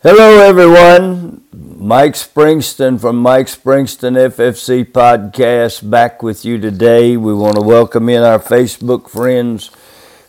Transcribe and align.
Hello, 0.00 0.38
everyone. 0.38 1.42
Mike 1.52 2.12
Springston 2.12 3.00
from 3.00 3.16
Mike 3.16 3.48
Springston 3.48 4.14
FFC 4.30 4.84
Podcast 4.84 5.90
back 5.90 6.22
with 6.22 6.44
you 6.44 6.56
today. 6.56 7.16
We 7.16 7.34
want 7.34 7.56
to 7.56 7.62
welcome 7.62 8.08
in 8.08 8.22
our 8.22 8.38
Facebook 8.38 9.10
friends 9.10 9.72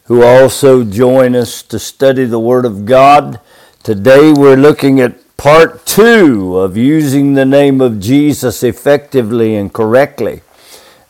who 0.05 0.23
also 0.23 0.83
join 0.83 1.35
us 1.35 1.61
to 1.61 1.77
study 1.77 2.25
the 2.25 2.39
Word 2.39 2.65
of 2.65 2.87
God. 2.87 3.39
Today 3.83 4.33
we're 4.33 4.55
looking 4.55 4.99
at 4.99 5.37
part 5.37 5.85
two 5.85 6.57
of 6.57 6.75
using 6.75 7.35
the 7.35 7.45
name 7.45 7.79
of 7.79 7.99
Jesus 7.99 8.63
effectively 8.63 9.55
and 9.55 9.71
correctly. 9.71 10.41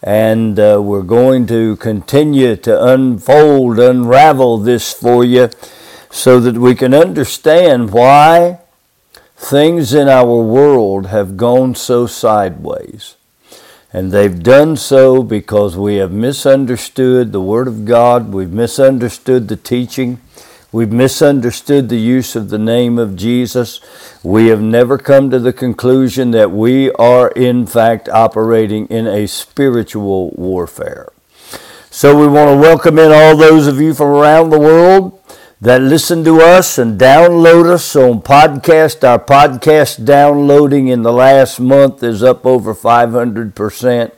And 0.04 0.60
uh, 0.60 0.82
we're 0.84 1.04
going 1.04 1.48
to 1.48 1.78
continue 1.78 2.57
to 2.57 2.88
unfold, 2.91 3.80
unravel 3.80 4.57
this 4.57 4.91
for 4.91 5.23
you 5.23 5.50
so 6.10 6.39
that 6.39 6.57
we 6.57 6.76
can 6.76 6.94
understand 6.94 7.92
why 7.92 8.60
things 9.36 9.93
in 9.93 10.10
our 10.10 10.42
world 10.42 11.07
have 11.07 11.38
gone 11.38 11.74
so 11.75 12.06
sideways. 12.06 13.15
And 13.92 14.11
they've 14.11 14.43
done 14.43 14.75
so 14.75 15.24
because 15.24 15.75
we 15.75 15.96
have 15.96 16.11
misunderstood 16.11 17.32
the 17.32 17.42
Word 17.42 17.68
of 17.68 17.86
God, 17.86 18.32
we've 18.32 18.51
misunderstood 18.51 19.48
the 19.48 19.56
teaching, 19.56 20.20
we've 20.71 20.92
misunderstood 20.92 21.89
the 21.89 21.98
use 21.98 22.36
of 22.36 22.50
the 22.50 22.60
name 22.60 23.00
of 23.00 23.15
Jesus. 23.15 23.79
We 24.23 24.48
have 24.48 24.62
never 24.62 24.98
come 24.98 25.32
to 25.32 25.39
the 25.39 25.54
conclusion 25.54 26.32
that 26.32 26.51
we 26.51 26.92
are, 26.93 27.29
in 27.29 27.65
fact, 27.65 28.10
operating 28.10 28.86
in 28.87 29.07
a 29.07 29.28
spiritual 29.28 30.32
warfare. 30.32 31.12
So 31.89 32.20
we 32.20 32.28
want 32.28 32.52
to 32.52 32.58
welcome 32.58 33.00
in 33.00 33.12
all 33.12 33.36
those 33.36 33.66
of 33.66 33.81
you 33.81 33.95
from 33.95 34.09
around 34.09 34.52
the 34.52 34.59
world 34.59 35.19
that 35.62 35.81
listen 35.81 36.23
to 36.23 36.40
us 36.40 36.78
and 36.78 36.98
download 37.00 37.70
us 37.70 37.94
on 37.95 38.22
podcast. 38.22 39.06
Our 39.08 39.20
podcast 39.20 40.06
downloading 40.06 40.88
in 40.88 41.02
the 41.02 41.12
last 41.12 41.60
month 41.60 42.02
is 42.02 42.24
up 42.24 42.46
over 42.46 42.74
500%. 42.74 44.12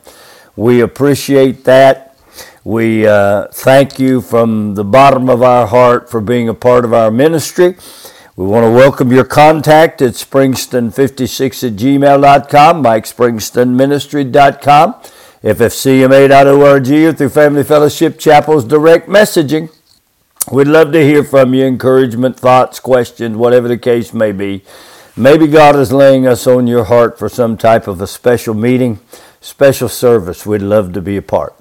We 0.55 0.81
appreciate 0.81 1.63
that. 1.63 2.15
We 2.63 3.07
uh, 3.07 3.47
thank 3.47 3.97
you 3.97 4.21
from 4.21 4.75
the 4.75 4.83
bottom 4.83 5.29
of 5.29 5.41
our 5.41 5.65
heart 5.65 6.11
for 6.11 6.21
being 6.21 6.47
a 6.47 6.53
part 6.53 6.85
of 6.85 6.93
our 6.93 7.09
ministry. 7.09 7.75
We 8.35 8.45
want 8.45 8.65
to 8.65 8.71
welcome 8.71 9.11
your 9.11 9.25
contact 9.25 9.99
at 10.03 10.13
springston56 10.13 11.67
at 11.67 11.73
gmail.com, 11.73 12.83
mikespringstonministry.com, 12.83 14.93
ffcma.org, 15.43 16.91
or 16.91 17.13
through 17.13 17.29
Family 17.29 17.63
Fellowship 17.63 18.19
Chapel's 18.19 18.63
direct 18.63 19.09
messaging. 19.09 19.71
We'd 20.49 20.67
love 20.67 20.91
to 20.93 21.03
hear 21.03 21.23
from 21.23 21.53
you, 21.53 21.65
encouragement, 21.65 22.35
thoughts, 22.35 22.79
questions, 22.79 23.37
whatever 23.37 23.67
the 23.67 23.77
case 23.77 24.11
may 24.11 24.31
be. 24.31 24.63
Maybe 25.15 25.45
God 25.45 25.75
is 25.75 25.93
laying 25.93 26.25
us 26.25 26.47
on 26.47 26.65
your 26.65 26.85
heart 26.85 27.19
for 27.19 27.29
some 27.29 27.57
type 27.57 27.87
of 27.87 28.01
a 28.01 28.07
special 28.07 28.55
meeting, 28.55 28.99
special 29.39 29.87
service. 29.87 30.43
We'd 30.43 30.63
love 30.63 30.93
to 30.93 31.01
be 31.01 31.15
a 31.15 31.21
part. 31.21 31.53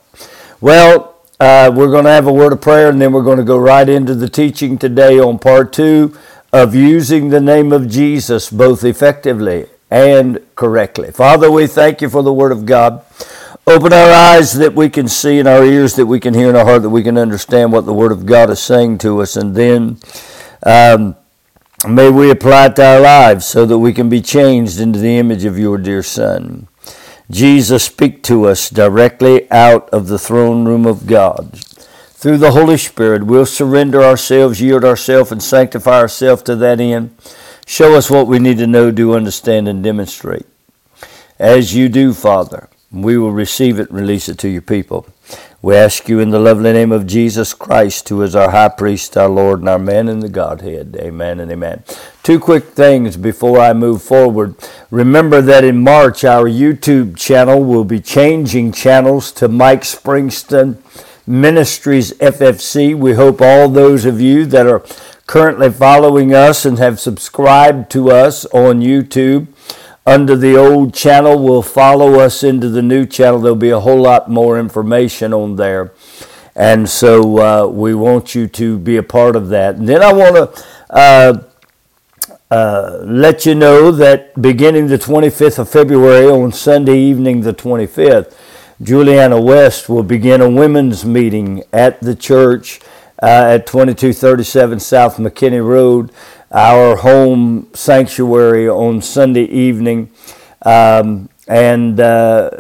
Well, 0.63 1.15
uh, 1.39 1.71
we're 1.75 1.91
going 1.91 2.05
to 2.05 2.11
have 2.11 2.27
a 2.27 2.33
word 2.33 2.55
of 2.55 2.63
prayer 2.63 2.89
and 2.89 3.01
then 3.01 3.13
we're 3.13 3.23
going 3.23 3.37
to 3.39 3.45
go 3.45 3.59
right 3.59 3.89
into 3.89 4.15
the 4.15 4.31
teaching 4.31 4.79
today 4.79 5.21
on 5.21 5.39
part 5.39 5.75
two 5.75 6.17
of 6.51 6.75
using 6.75 7.29
the 7.29 7.41
name 7.41 7.73
of 7.73 7.87
Jesus 7.87 8.51
both 8.51 8.83
effectively 8.83 9.67
and 9.91 10.41
correctly. 10.57 11.11
Father, 11.13 11.51
we 11.51 11.67
thank 11.67 12.01
you 12.01 12.09
for 12.09 12.23
the 12.23 12.33
word 12.33 12.51
of 12.51 12.65
God. 12.65 13.05
Open 13.67 13.93
our 13.93 14.11
eyes 14.11 14.55
that 14.55 14.75
we 14.75 14.89
can 14.89 15.07
see 15.07 15.39
and 15.39 15.47
our 15.47 15.65
ears 15.65 15.95
that 15.95 16.07
we 16.07 16.19
can 16.19 16.35
hear 16.35 16.49
and 16.49 16.57
our 16.57 16.65
heart 16.65 16.83
that 16.83 16.91
we 16.91 17.03
can 17.03 17.19
understand 17.19 17.73
what 17.73 17.87
the 17.87 17.93
Word 17.93 18.11
of 18.11 18.27
God 18.27 18.51
is 18.51 18.61
saying 18.61 18.99
to 18.99 19.21
us. 19.21 19.37
And 19.37 19.55
then 19.55 19.99
um, 20.65 21.15
may 21.89 22.11
we 22.11 22.31
apply 22.31 22.67
it 22.67 22.77
to 22.77 22.85
our 22.85 23.01
lives 23.01 23.47
so 23.47 23.67
that 23.67 23.79
we 23.79 23.93
can 23.93 24.09
be 24.09 24.23
changed 24.23 24.81
into 24.81 24.99
the 24.99 25.19
image 25.19 25.45
of 25.45 25.59
your 25.59 25.79
dear 25.79 26.03
Son. 26.03 26.69
Jesus, 27.31 27.85
speak 27.85 28.25
to 28.25 28.47
us 28.47 28.71
directly 28.71 29.49
out 29.53 29.89
of 29.91 30.09
the 30.09 30.19
throne 30.19 30.65
room 30.65 30.85
of 30.85 31.07
God. 31.07 31.61
Through 32.21 32.39
the 32.39 32.51
Holy 32.51 32.77
Spirit, 32.77 33.25
we'll 33.25 33.47
surrender 33.47 34.03
ourselves, 34.03 34.61
yield 34.61 34.85
ourselves, 34.85 35.31
and 35.31 35.43
sanctify 35.43 36.01
ourselves 36.01 36.43
to 36.43 36.57
that 36.57 36.81
end. 36.81 37.15
Show 37.67 37.95
us 37.95 38.11
what 38.11 38.27
we 38.27 38.41
need 38.41 38.59
to 38.59 38.67
know, 38.67 38.91
do, 38.91 39.15
understand, 39.15 39.69
and 39.69 39.83
demonstrate. 39.83 40.47
As 41.39 41.75
you 41.75 41.89
do, 41.89 42.13
Father, 42.13 42.69
we 42.93 43.17
will 43.17 43.33
receive 43.33 43.79
it 43.79 43.91
and 43.91 43.99
release 43.99 44.29
it 44.29 44.39
to 44.39 44.49
your 44.49 44.63
people. 44.63 45.07
We 45.63 45.77
ask 45.77 46.09
you 46.09 46.19
in 46.19 46.31
the 46.31 46.41
lovely 46.41 46.73
name 46.73 46.91
of 46.91 47.07
Jesus 47.07 47.55
Christ, 47.55 48.09
who 48.09 48.23
is 48.23 48.35
our 48.35 48.51
high 48.51 48.71
priest, 48.71 49.17
our 49.17 49.29
Lord, 49.29 49.61
and 49.61 49.69
our 49.69 49.79
man 49.79 50.09
in 50.09 50.21
the 50.21 50.29
Godhead. 50.29 50.97
Amen 50.99 51.39
and 51.39 51.53
amen. 51.53 51.85
Two 52.23 52.41
quick 52.41 52.65
things 52.65 53.17
before 53.17 53.61
I 53.61 53.75
move 53.75 54.03
forward. 54.03 54.55
Remember 54.91 55.41
that 55.43 55.63
in 55.63 55.83
March, 55.83 56.25
our 56.25 56.47
YouTube 56.47 57.17
channel 57.17 57.63
will 57.63 57.85
be 57.85 58.01
changing 58.01 58.73
channels 58.73 59.31
to 59.33 59.49
Mike 59.49 59.83
Springston 59.83 60.79
Ministries 61.27 62.13
FFC. 62.15 62.97
We 62.97 63.13
hope 63.13 63.41
all 63.41 63.69
those 63.69 64.05
of 64.05 64.21
you 64.21 64.47
that 64.47 64.67
are 64.67 64.83
currently 65.27 65.71
following 65.71 66.35
us 66.35 66.65
and 66.65 66.79
have 66.79 66.99
subscribed 66.99 67.89
to 67.93 68.11
us 68.11 68.47
on 68.47 68.81
YouTube 68.81 69.47
under 70.07 70.37
the 70.37 70.57
old 70.57 70.95
channel 70.95 71.43
will 71.43 71.63
follow 71.63 72.21
us 72.21 72.43
into 72.43 72.69
the 72.69 72.83
new 72.83 73.07
channel. 73.07 73.41
There'll 73.41 73.57
be 73.57 73.71
a 73.71 73.81
whole 73.81 74.01
lot 74.01 74.31
more 74.31 74.59
information 74.59 75.33
on 75.33 75.57
there. 75.57 75.93
And 76.57 76.89
so 76.89 77.39
uh, 77.39 77.67
we 77.69 77.95
want 77.95 78.35
you 78.35 78.47
to 78.49 78.79
be 78.79 78.97
a 78.97 79.03
part 79.03 79.37
of 79.37 79.49
that. 79.51 79.77
And 79.77 79.89
then 79.89 80.03
I 80.03 80.13
want 80.13 80.37
to 80.37 80.65
uh, 80.91 81.43
uh, 82.51 82.99
let 83.05 83.47
you 83.47 83.55
know 83.55 83.93
that 83.93 84.41
beginning 84.41 84.89
the 84.89 84.99
25th 84.99 85.61
of 85.61 85.69
February 85.69 86.27
on 86.27 86.51
Sunday 86.53 86.99
evening, 86.99 87.43
the 87.43 87.55
25th, 87.55 88.35
Juliana 88.83 89.41
West 89.41 89.89
will 89.89 90.03
begin 90.03 90.41
a 90.41 90.51
women's 90.51 91.05
meeting 91.05 91.63
at 91.73 92.01
the 92.01 92.17
church 92.17 92.81
uh, 93.23 93.55
at 93.55 93.67
2237 93.67 94.81
South 94.81 95.19
McKinney 95.19 95.65
Road 95.65 96.11
our 96.51 96.97
home 96.97 97.69
sanctuary 97.75 98.69
on 98.69 99.01
Sunday 99.01 99.45
evening 99.45 100.11
um, 100.63 101.29
and 101.47 102.01
uh, 102.01 102.51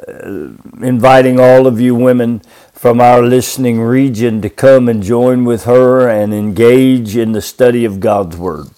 inviting 0.81 1.41
all 1.41 1.67
of 1.67 1.81
you 1.81 1.95
women 1.95 2.41
from 2.73 3.01
our 3.01 3.23
listening 3.23 3.81
region 3.81 4.41
to 4.41 4.49
come 4.49 4.89
and 4.89 5.03
join 5.03 5.45
with 5.45 5.65
her 5.65 6.09
and 6.09 6.33
engage 6.33 7.17
in 7.17 7.33
the 7.33 7.43
study 7.43 7.85
of 7.85 8.01
God's 8.01 8.37
Word. 8.37 8.69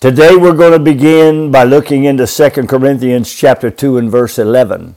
Today 0.00 0.36
we're 0.36 0.56
going 0.56 0.72
to 0.72 0.78
begin 0.78 1.50
by 1.50 1.64
looking 1.64 2.04
into 2.04 2.26
2 2.26 2.66
Corinthians 2.66 3.34
chapter 3.34 3.70
2 3.70 3.98
and 3.98 4.10
verse 4.10 4.38
11. 4.38 4.96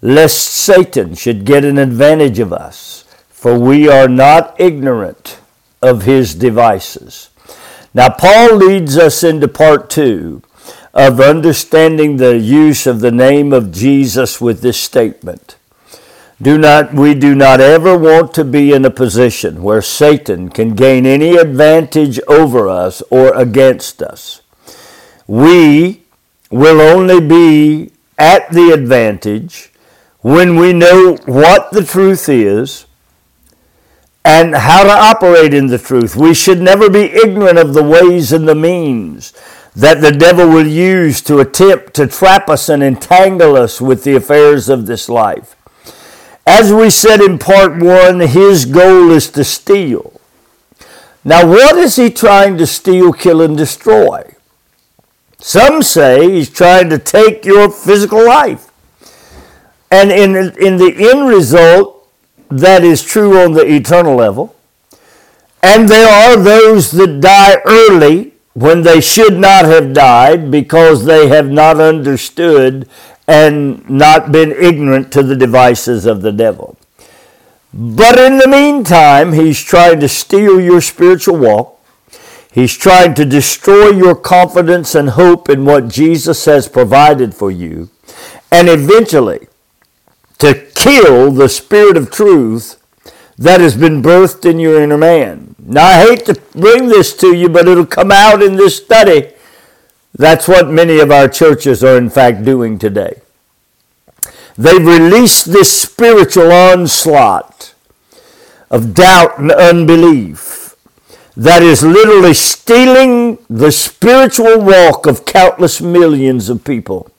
Lest 0.00 0.38
Satan 0.38 1.14
should 1.14 1.44
get 1.44 1.64
an 1.64 1.78
advantage 1.78 2.38
of 2.38 2.52
us, 2.52 3.04
for 3.30 3.58
we 3.58 3.88
are 3.88 4.08
not 4.08 4.54
ignorant 4.60 5.40
of 5.82 6.02
his 6.02 6.34
devices. 6.34 7.30
Now, 7.96 8.10
Paul 8.10 8.56
leads 8.56 8.98
us 8.98 9.24
into 9.24 9.48
part 9.48 9.88
two 9.88 10.42
of 10.92 11.18
understanding 11.18 12.18
the 12.18 12.36
use 12.36 12.86
of 12.86 13.00
the 13.00 13.10
name 13.10 13.54
of 13.54 13.72
Jesus 13.72 14.38
with 14.38 14.60
this 14.60 14.78
statement. 14.78 15.56
Do 16.40 16.58
not, 16.58 16.92
we 16.92 17.14
do 17.14 17.34
not 17.34 17.62
ever 17.62 17.96
want 17.96 18.34
to 18.34 18.44
be 18.44 18.74
in 18.74 18.84
a 18.84 18.90
position 18.90 19.62
where 19.62 19.80
Satan 19.80 20.50
can 20.50 20.74
gain 20.74 21.06
any 21.06 21.36
advantage 21.36 22.20
over 22.28 22.68
us 22.68 23.02
or 23.08 23.34
against 23.34 24.02
us. 24.02 24.42
We 25.26 26.02
will 26.50 26.82
only 26.82 27.26
be 27.26 27.92
at 28.18 28.50
the 28.50 28.72
advantage 28.72 29.72
when 30.20 30.56
we 30.56 30.74
know 30.74 31.16
what 31.24 31.70
the 31.70 31.82
truth 31.82 32.28
is 32.28 32.85
and 34.26 34.56
how 34.56 34.82
to 34.82 34.90
operate 34.90 35.54
in 35.54 35.68
the 35.68 35.78
truth. 35.78 36.16
We 36.16 36.34
should 36.34 36.60
never 36.60 36.90
be 36.90 37.12
ignorant 37.12 37.58
of 37.58 37.74
the 37.74 37.84
ways 37.84 38.32
and 38.32 38.48
the 38.48 38.56
means 38.56 39.32
that 39.76 40.00
the 40.00 40.10
devil 40.10 40.48
will 40.48 40.66
use 40.66 41.20
to 41.22 41.38
attempt 41.38 41.94
to 41.94 42.08
trap 42.08 42.48
us 42.50 42.68
and 42.68 42.82
entangle 42.82 43.56
us 43.56 43.80
with 43.80 44.02
the 44.02 44.16
affairs 44.16 44.68
of 44.68 44.86
this 44.86 45.08
life. 45.08 45.54
As 46.44 46.72
we 46.72 46.90
said 46.90 47.20
in 47.20 47.38
part 47.38 47.80
one, 47.80 48.18
his 48.18 48.64
goal 48.64 49.12
is 49.12 49.30
to 49.30 49.44
steal. 49.44 50.20
Now, 51.24 51.46
what 51.46 51.76
is 51.76 51.94
he 51.94 52.10
trying 52.10 52.58
to 52.58 52.66
steal, 52.66 53.12
kill, 53.12 53.40
and 53.40 53.56
destroy? 53.56 54.34
Some 55.38 55.82
say 55.84 56.32
he's 56.32 56.50
trying 56.50 56.90
to 56.90 56.98
take 56.98 57.44
your 57.44 57.70
physical 57.70 58.26
life. 58.26 58.72
And 59.88 60.10
in, 60.10 60.34
in 60.58 60.78
the 60.78 61.10
end 61.12 61.28
result, 61.28 61.95
that 62.50 62.84
is 62.84 63.02
true 63.02 63.38
on 63.38 63.52
the 63.52 63.66
eternal 63.66 64.16
level. 64.16 64.54
And 65.62 65.88
there 65.88 66.08
are 66.08 66.36
those 66.36 66.90
that 66.92 67.20
die 67.20 67.56
early 67.64 68.34
when 68.54 68.82
they 68.82 69.00
should 69.00 69.38
not 69.38 69.64
have 69.64 69.92
died 69.92 70.50
because 70.50 71.04
they 71.04 71.28
have 71.28 71.50
not 71.50 71.80
understood 71.80 72.88
and 73.28 73.88
not 73.90 74.32
been 74.32 74.52
ignorant 74.52 75.12
to 75.12 75.22
the 75.22 75.36
devices 75.36 76.06
of 76.06 76.22
the 76.22 76.32
devil. 76.32 76.76
But 77.74 78.18
in 78.18 78.38
the 78.38 78.48
meantime, 78.48 79.32
he's 79.32 79.60
trying 79.60 80.00
to 80.00 80.08
steal 80.08 80.60
your 80.60 80.80
spiritual 80.80 81.36
walk. 81.36 81.78
He's 82.50 82.74
trying 82.74 83.12
to 83.14 83.26
destroy 83.26 83.90
your 83.90 84.14
confidence 84.14 84.94
and 84.94 85.10
hope 85.10 85.50
in 85.50 85.66
what 85.66 85.88
Jesus 85.88 86.46
has 86.46 86.68
provided 86.68 87.34
for 87.34 87.50
you, 87.50 87.90
and 88.50 88.68
eventually 88.68 89.48
to 90.38 90.66
kill 90.74 91.30
the 91.30 91.48
spirit 91.48 91.96
of 91.96 92.10
truth 92.10 92.82
that 93.38 93.60
has 93.60 93.76
been 93.76 94.02
birthed 94.02 94.48
in 94.48 94.58
your 94.58 94.80
inner 94.80 94.96
man. 94.96 95.54
Now, 95.58 95.86
I 95.86 96.06
hate 96.06 96.26
to 96.26 96.40
bring 96.52 96.88
this 96.88 97.14
to 97.18 97.34
you, 97.34 97.48
but 97.48 97.68
it'll 97.68 97.86
come 97.86 98.10
out 98.10 98.42
in 98.42 98.56
this 98.56 98.76
study. 98.76 99.32
That's 100.14 100.48
what 100.48 100.70
many 100.70 100.98
of 100.98 101.10
our 101.10 101.28
churches 101.28 101.84
are, 101.84 101.98
in 101.98 102.08
fact, 102.08 102.44
doing 102.44 102.78
today. 102.78 103.20
They've 104.56 104.86
released 104.86 105.52
this 105.52 105.82
spiritual 105.82 106.50
onslaught 106.50 107.74
of 108.70 108.94
doubt 108.94 109.38
and 109.38 109.52
unbelief 109.52 110.74
that 111.36 111.62
is 111.62 111.82
literally 111.82 112.32
stealing 112.32 113.38
the 113.50 113.70
spiritual 113.70 114.58
walk 114.58 115.06
of 115.06 115.26
countless 115.26 115.82
millions 115.82 116.48
of 116.48 116.64
people, 116.64 117.10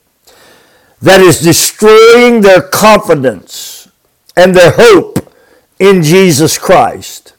that 1.01 1.21
is 1.21 1.39
destroying 1.39 2.41
their 2.41 2.61
confidence 2.61 3.89
and 4.35 4.55
their 4.55 4.71
hope 4.71 5.33
in 5.79 6.01
Jesus 6.03 6.57
Christ, 6.57 7.33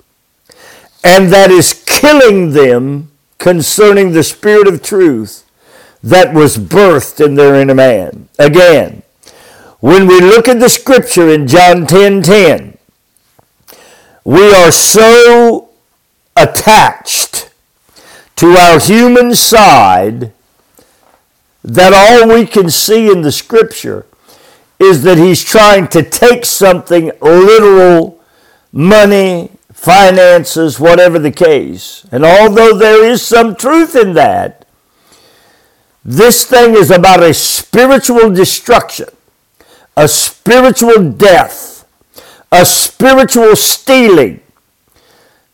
and 1.02 1.32
that 1.32 1.50
is 1.50 1.84
killing 1.86 2.52
them 2.52 3.10
concerning 3.38 4.12
the 4.12 4.22
Spirit 4.22 4.68
of 4.68 4.82
truth 4.82 5.44
that 6.02 6.34
was 6.34 6.56
birthed 6.56 7.24
in 7.24 7.34
their 7.34 7.54
inner 7.56 7.74
man. 7.74 8.28
Again, 8.38 9.02
when 9.80 10.06
we 10.06 10.20
look 10.20 10.48
at 10.48 10.60
the 10.60 10.68
scripture 10.68 11.28
in 11.28 11.46
John 11.46 11.86
10 11.86 12.22
10, 12.22 12.78
we 14.24 14.52
are 14.54 14.70
so 14.70 15.70
attached 16.36 17.50
to 18.36 18.56
our 18.56 18.78
human 18.78 19.34
side 19.34 20.32
that 21.68 21.92
all 21.92 22.28
we 22.34 22.46
can 22.46 22.70
see 22.70 23.10
in 23.10 23.22
the 23.22 23.32
scripture 23.32 24.06
is 24.78 25.02
that 25.02 25.18
he's 25.18 25.42
trying 25.42 25.88
to 25.88 26.02
take 26.02 26.44
something 26.44 27.10
literal, 27.20 28.20
money, 28.72 29.50
finances, 29.72 30.80
whatever 30.80 31.18
the 31.18 31.30
case. 31.30 32.06
And 32.10 32.24
although 32.24 32.76
there 32.76 33.04
is 33.04 33.22
some 33.22 33.54
truth 33.54 33.94
in 33.94 34.14
that, 34.14 34.66
this 36.04 36.44
thing 36.44 36.74
is 36.74 36.90
about 36.90 37.22
a 37.22 37.34
spiritual 37.34 38.30
destruction, 38.30 39.08
a 39.96 40.08
spiritual 40.08 41.12
death, 41.12 41.86
a 42.50 42.64
spiritual 42.64 43.54
stealing 43.56 44.40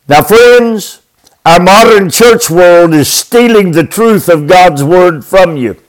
now, 0.06 0.22
friends, 0.22 1.00
our 1.46 1.58
modern 1.58 2.10
church 2.10 2.50
world 2.50 2.92
is 2.92 3.08
stealing 3.08 3.72
the 3.72 3.86
truth 3.86 4.28
of 4.28 4.46
God's 4.46 4.84
Word 4.84 5.24
from 5.24 5.56
you. 5.56 5.80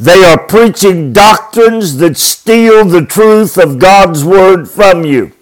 They 0.00 0.24
are 0.24 0.46
preaching 0.46 1.12
doctrines 1.12 1.98
that 1.98 2.16
steal 2.16 2.86
the 2.86 3.04
truth 3.04 3.58
of 3.58 3.78
God's 3.78 4.24
Word 4.24 4.66
from 4.66 5.04
you. 5.04 5.32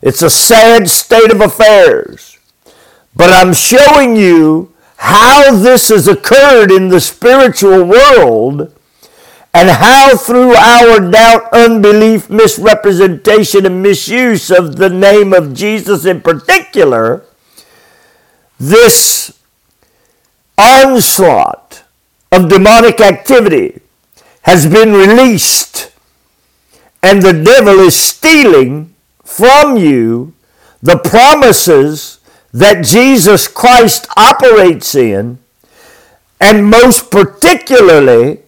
It's 0.00 0.22
a 0.22 0.30
sad 0.30 0.88
state 0.88 1.32
of 1.32 1.40
affairs. 1.40 2.38
But 3.16 3.30
I'm 3.30 3.52
showing 3.52 4.14
you 4.14 4.72
how 4.98 5.56
this 5.56 5.88
has 5.88 6.06
occurred 6.06 6.70
in 6.70 6.90
the 6.90 7.00
spiritual 7.00 7.82
world 7.82 8.72
and 9.52 9.68
how 9.68 10.16
through 10.16 10.54
our 10.54 11.00
doubt, 11.10 11.52
unbelief, 11.52 12.30
misrepresentation, 12.30 13.66
and 13.66 13.82
misuse 13.82 14.52
of 14.52 14.76
the 14.76 14.90
name 14.90 15.32
of 15.32 15.54
Jesus 15.54 16.06
in 16.06 16.20
particular, 16.20 17.24
this 18.60 19.36
onslaught 20.56 21.81
of 22.32 22.48
demonic 22.48 23.00
activity 23.00 23.80
has 24.42 24.66
been 24.66 24.92
released, 24.92 25.92
and 27.02 27.22
the 27.22 27.32
devil 27.32 27.78
is 27.78 27.94
stealing 27.94 28.94
from 29.22 29.76
you 29.76 30.34
the 30.82 30.98
promises 30.98 32.18
that 32.52 32.84
Jesus 32.84 33.46
Christ 33.46 34.06
operates 34.16 34.94
in, 34.94 35.38
and 36.40 36.66
most 36.66 37.10
particularly 37.10 38.40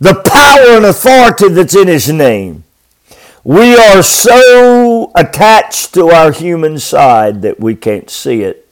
the 0.00 0.14
power 0.14 0.76
and 0.76 0.86
authority 0.86 1.48
that's 1.48 1.76
in 1.76 1.88
His 1.88 2.08
name. 2.10 2.64
We 3.44 3.76
are 3.76 4.02
so 4.02 5.12
attached 5.14 5.94
to 5.94 6.08
our 6.08 6.32
human 6.32 6.78
side 6.78 7.42
that 7.42 7.60
we 7.60 7.74
can't 7.74 8.10
see 8.10 8.42
it. 8.42 8.66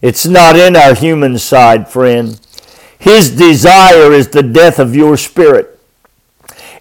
It's 0.00 0.26
not 0.26 0.56
in 0.56 0.76
our 0.76 0.94
human 0.94 1.38
side, 1.38 1.88
friend. 1.88 2.40
His 3.00 3.30
desire 3.30 4.12
is 4.12 4.28
the 4.28 4.42
death 4.42 4.78
of 4.78 4.94
your 4.94 5.16
spirit. 5.16 5.80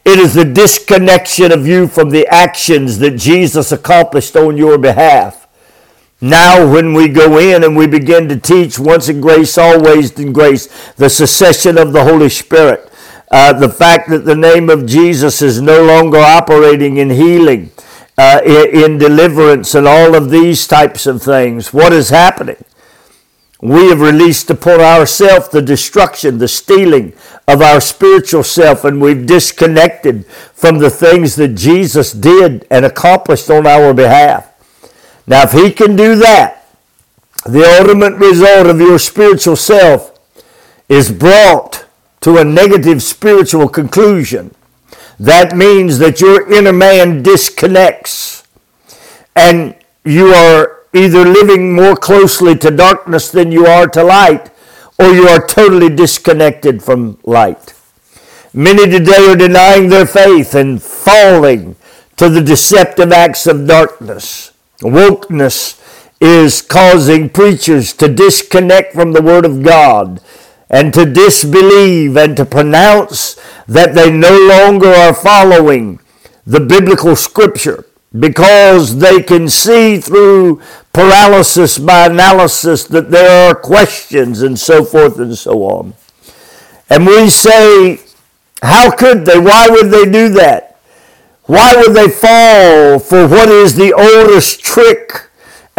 It 0.04 0.20
is 0.20 0.34
the 0.34 0.44
disconnection 0.44 1.52
of 1.54 1.66
you 1.66 1.88
from 1.88 2.10
the 2.10 2.28
actions 2.28 3.00
that 3.00 3.12
Jesus 3.12 3.72
accomplished 3.72 4.36
on 4.36 4.58
your 4.58 4.78
behalf. 4.78 5.48
Now, 6.20 6.70
when 6.70 6.94
we 6.94 7.08
go 7.08 7.38
in 7.38 7.64
and 7.64 7.78
we 7.78 7.88
begin 7.88 8.28
to 8.28 8.36
teach 8.38 8.78
once 8.78 9.08
in 9.08 9.22
grace, 9.22 9.58
always 9.58 10.12
in 10.20 10.34
grace, 10.34 10.68
the 10.96 11.10
cessation 11.10 11.78
of 11.78 11.94
the 11.94 12.04
Holy 12.04 12.28
Spirit, 12.28 12.92
uh, 13.32 13.54
the 13.54 13.70
fact 13.70 14.10
that 14.10 14.26
the 14.26 14.36
name 14.36 14.70
of 14.70 14.86
Jesus 14.86 15.42
is 15.42 15.62
no 15.62 15.86
longer 15.86 16.18
operating 16.18 16.98
in 16.98 17.12
healing, 17.12 17.72
uh, 18.18 18.42
in, 18.46 18.84
in 18.84 18.98
deliverance, 18.98 19.74
and 19.74 19.88
all 19.88 20.16
of 20.16 20.30
these 20.30 20.68
types 20.68 21.08
of 21.08 21.22
things. 21.22 21.74
What 21.74 21.94
is 21.94 22.10
happening? 22.10 22.58
We 23.62 23.90
have 23.90 24.00
released 24.00 24.50
upon 24.50 24.80
ourselves 24.80 25.50
the 25.50 25.62
destruction, 25.62 26.38
the 26.38 26.48
stealing 26.48 27.14
of 27.48 27.62
our 27.62 27.82
spiritual 27.82 28.44
self, 28.44 28.86
and 28.86 29.02
we've 29.02 29.26
disconnected 29.26 30.26
from 30.26 30.78
the 30.78 30.90
things 30.90 31.36
that 31.36 31.56
Jesus 31.56 32.14
did 32.14 32.66
and 32.72 32.86
accomplished 32.86 33.50
on 33.50 33.68
our 33.68 33.94
behalf. 33.94 34.54
Now, 35.28 35.44
if 35.44 35.52
He 35.52 35.72
can 35.72 35.98
do 35.98 36.16
that, 36.16 36.68
the 37.46 37.66
ultimate 37.80 38.14
result 38.16 38.68
of 38.68 38.80
your 38.80 38.98
spiritual 38.98 39.58
self 39.58 40.18
is 40.88 41.12
brought 41.12 41.86
to 42.22 42.38
a 42.38 42.44
negative 42.44 43.04
spiritual 43.04 43.68
conclusion. 43.68 44.54
That 45.20 45.56
means 45.56 46.00
that 46.00 46.22
your 46.22 46.50
inner 46.52 46.74
man 46.74 47.24
disconnects 47.24 48.44
and 49.36 49.76
you 50.06 50.34
are 50.34 50.79
either 50.94 51.26
living 51.26 51.74
more 51.74 51.96
closely 51.96 52.56
to 52.58 52.72
darkness 52.72 53.32
than 53.32 53.52
you 53.52 53.66
are 53.66 53.88
to 53.88 54.04
light 54.04 54.50
or 54.98 55.08
you 55.14 55.28
are 55.28 55.46
totally 55.46 55.90
disconnected 55.90 56.84
from 56.84 57.18
light. 57.24 57.74
Many 58.54 58.90
today 58.90 59.30
are 59.30 59.36
denying 59.36 59.90
their 59.90 60.08
faith 60.08 60.56
and 60.56 60.82
falling 60.82 61.76
to 62.18 62.30
the 62.30 62.42
deceptive 62.42 63.12
acts 63.12 63.48
of 63.48 63.68
darkness. 63.68 64.52
Wokeness 64.82 65.80
is 66.20 66.62
causing 66.62 67.30
preachers 67.30 67.94
to 67.94 68.14
disconnect 68.14 68.94
from 68.94 69.14
the 69.14 69.22
Word 69.22 69.46
of 69.46 69.64
God 69.64 70.22
and 70.70 70.94
to 70.94 71.06
disbelieve 71.06 72.18
and 72.18 72.36
to 72.36 72.46
pronounce 72.46 73.40
that 73.68 73.96
they 73.96 74.12
no 74.12 74.38
longer 74.38 74.90
are 74.90 75.14
following 75.14 76.00
the 76.46 76.60
biblical 76.60 77.16
scripture 77.16 77.86
because 78.18 78.98
they 78.98 79.22
can 79.22 79.48
see 79.48 80.00
through 80.00 80.62
paralysis 80.94 81.78
by 81.78 82.08
analysis 82.08 82.86
that 82.86 83.12
there 83.12 83.50
are 83.50 83.56
questions 83.56 84.42
and 84.42 84.58
so 84.58 84.84
forth 84.84 85.20
and 85.20 85.38
so 85.38 85.64
on. 85.64 85.94
And 86.90 87.06
we 87.06 87.30
say, 87.30 88.00
how 88.62 88.92
could 88.92 89.26
they? 89.26 89.40
Why 89.40 89.68
would 89.70 89.92
they 89.92 90.06
do 90.06 90.30
that? 90.30 90.80
Why 91.44 91.76
would 91.76 91.96
they 91.96 92.10
fall 92.10 93.00
for 93.00 93.28
what 93.28 93.50
is 93.50 93.76
the 93.76 93.94
oldest 93.94 94.64
trick 94.64 95.30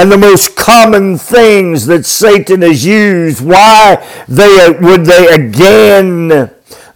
and 0.00 0.10
the 0.10 0.16
most 0.16 0.56
common 0.56 1.18
things 1.18 1.84
that 1.86 2.06
Satan 2.06 2.62
has 2.62 2.86
used, 2.86 3.44
why 3.44 3.96
they, 4.26 4.70
would 4.80 5.04
they 5.04 5.26
again 5.28 6.50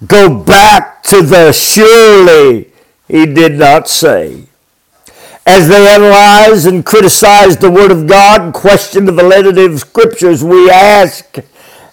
go 0.06 0.42
back 0.42 1.02
to 1.04 1.20
the 1.20 1.52
surely 1.52 2.72
he 3.06 3.26
did 3.26 3.58
not 3.58 3.88
say. 3.88 4.44
As 5.46 5.68
they 5.68 5.86
analyze 5.86 6.64
and 6.64 6.86
criticize 6.86 7.56
the 7.56 7.70
Word 7.70 7.90
of 7.90 8.06
God 8.06 8.40
and 8.40 8.54
question 8.54 9.04
the 9.04 9.12
validity 9.12 9.64
of 9.64 9.78
Scriptures, 9.78 10.42
we 10.42 10.70
ask, 10.70 11.36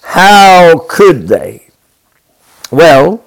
how 0.02 0.86
could 0.88 1.28
they? 1.28 1.68
Well, 2.72 3.24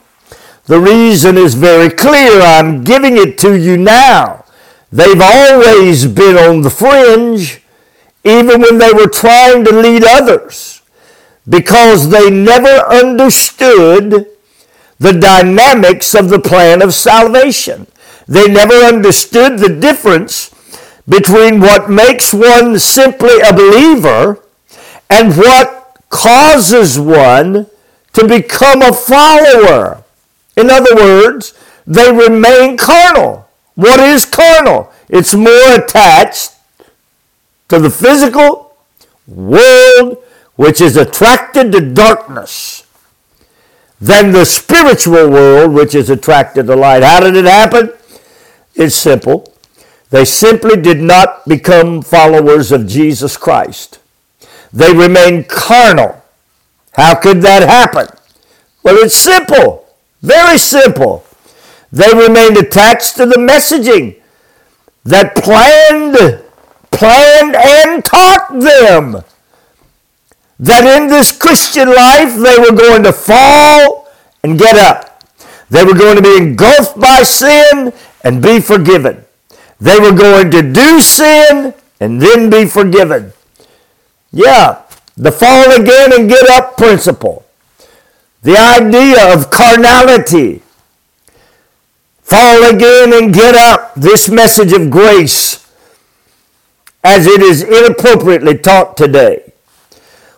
the 0.64 0.80
reason 0.80 1.36
is 1.36 1.54
very 1.54 1.90
clear. 1.90 2.40
I'm 2.40 2.84
giving 2.84 3.18
it 3.18 3.36
to 3.38 3.54
you 3.58 3.76
now. 3.76 4.44
They've 4.90 5.20
always 5.20 6.06
been 6.06 6.38
on 6.38 6.62
the 6.62 6.70
fringe 6.70 7.60
even 8.24 8.62
when 8.62 8.78
they 8.78 8.92
were 8.92 9.08
trying 9.08 9.64
to 9.64 9.72
lead 9.72 10.02
others, 10.02 10.80
because 11.46 12.08
they 12.08 12.30
never 12.30 12.86
understood 12.86 14.26
the 14.98 15.12
dynamics 15.12 16.14
of 16.14 16.30
the 16.30 16.40
plan 16.40 16.80
of 16.80 16.94
salvation. 16.94 17.86
They 18.26 18.48
never 18.48 18.74
understood 18.74 19.58
the 19.58 19.68
difference 19.68 20.50
between 21.08 21.60
what 21.60 21.90
makes 21.90 22.32
one 22.32 22.78
simply 22.78 23.40
a 23.40 23.52
believer 23.52 24.42
and 25.10 25.36
what 25.36 25.98
causes 26.08 26.98
one 26.98 27.66
to 28.14 28.26
become 28.26 28.80
a 28.82 28.92
follower. 28.92 30.02
In 30.56 30.70
other 30.70 30.94
words, 30.94 31.52
they 31.86 32.10
remain 32.10 32.76
carnal. 32.76 33.48
What 33.74 34.00
is 34.00 34.24
carnal? 34.24 34.92
It's 35.08 35.34
more 35.34 35.74
attached 35.74 36.52
to 37.68 37.78
the 37.78 37.90
physical 37.90 38.76
world, 39.26 40.22
which 40.56 40.80
is 40.80 40.96
attracted 40.96 41.72
to 41.72 41.80
darkness, 41.80 42.86
than 44.00 44.32
the 44.32 44.44
spiritual 44.44 45.28
world, 45.30 45.72
which 45.72 45.94
is 45.94 46.08
attracted 46.08 46.66
to 46.66 46.76
light. 46.76 47.02
How 47.02 47.20
did 47.20 47.36
it 47.36 47.44
happen? 47.44 47.92
It's 48.74 48.94
simple. 48.94 49.52
They 50.10 50.24
simply 50.24 50.80
did 50.80 51.00
not 51.00 51.46
become 51.48 52.02
followers 52.02 52.72
of 52.72 52.86
Jesus 52.86 53.36
Christ. 53.36 53.98
They 54.72 54.92
remained 54.92 55.48
carnal. 55.48 56.22
How 56.94 57.14
could 57.14 57.42
that 57.42 57.62
happen? 57.62 58.06
Well, 58.82 58.96
it's 58.96 59.16
simple. 59.16 59.86
Very 60.22 60.58
simple. 60.58 61.24
They 61.92 62.12
remained 62.12 62.56
attached 62.56 63.16
to 63.16 63.26
the 63.26 63.36
messaging 63.36 64.16
that 65.04 65.36
planned, 65.36 66.16
planned 66.90 67.56
and 67.56 68.04
taught 68.04 68.48
them 68.52 69.22
that 70.58 70.84
in 70.96 71.08
this 71.08 71.36
Christian 71.36 71.88
life 71.88 72.34
they 72.34 72.58
were 72.58 72.76
going 72.76 73.02
to 73.02 73.12
fall 73.12 74.08
and 74.42 74.58
get 74.58 74.76
up. 74.76 75.22
They 75.70 75.84
were 75.84 75.94
going 75.94 76.16
to 76.16 76.22
be 76.22 76.36
engulfed 76.36 76.98
by 77.00 77.22
sin 77.22 77.92
and 78.24 78.42
be 78.42 78.58
forgiven. 78.60 79.24
They 79.78 80.00
were 80.00 80.12
going 80.12 80.50
to 80.50 80.62
do 80.62 81.00
sin 81.00 81.74
and 82.00 82.20
then 82.20 82.50
be 82.50 82.64
forgiven. 82.66 83.32
Yeah, 84.32 84.82
the 85.16 85.30
fall 85.30 85.70
again 85.70 86.12
and 86.12 86.28
get 86.28 86.48
up 86.48 86.76
principle. 86.76 87.44
The 88.42 88.56
idea 88.56 89.32
of 89.32 89.50
carnality. 89.50 90.62
Fall 92.22 92.64
again 92.74 93.12
and 93.12 93.32
get 93.32 93.54
up. 93.54 93.94
This 93.94 94.28
message 94.28 94.72
of 94.72 94.90
grace 94.90 95.64
as 97.04 97.26
it 97.26 97.42
is 97.42 97.62
inappropriately 97.62 98.58
taught 98.58 98.96
today. 98.96 99.52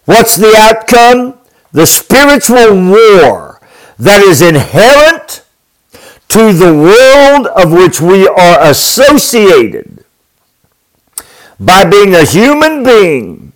What's 0.04 0.36
the 0.36 0.54
outcome? 0.56 1.38
The 1.72 1.86
spiritual 1.86 2.74
war 2.90 3.60
that 3.98 4.22
is 4.22 4.42
inherent 4.42 5.42
to 6.36 6.52
the 6.52 6.74
world 6.74 7.46
of 7.46 7.72
which 7.72 7.98
we 7.98 8.28
are 8.28 8.68
associated 8.68 10.04
by 11.58 11.82
being 11.82 12.14
a 12.14 12.26
human 12.26 12.84
being 12.84 13.54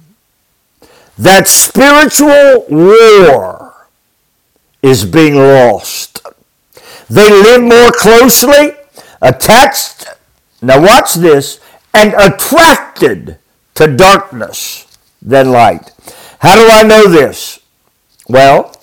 that 1.18 1.46
spiritual 1.46 2.64
war 2.70 3.86
is 4.82 5.04
being 5.04 5.34
lost. 5.34 6.22
They 7.10 7.30
live 7.30 7.60
more 7.60 7.92
closely, 7.92 8.72
attached, 9.20 10.06
now 10.62 10.80
watch 10.80 11.12
this, 11.12 11.60
and 11.92 12.14
attracted 12.14 13.36
to 13.74 13.94
darkness 13.94 14.86
than 15.20 15.52
light. 15.52 15.92
How 16.38 16.56
do 16.56 16.66
I 16.72 16.82
know 16.82 17.10
this? 17.10 17.60
Well, 18.26 18.74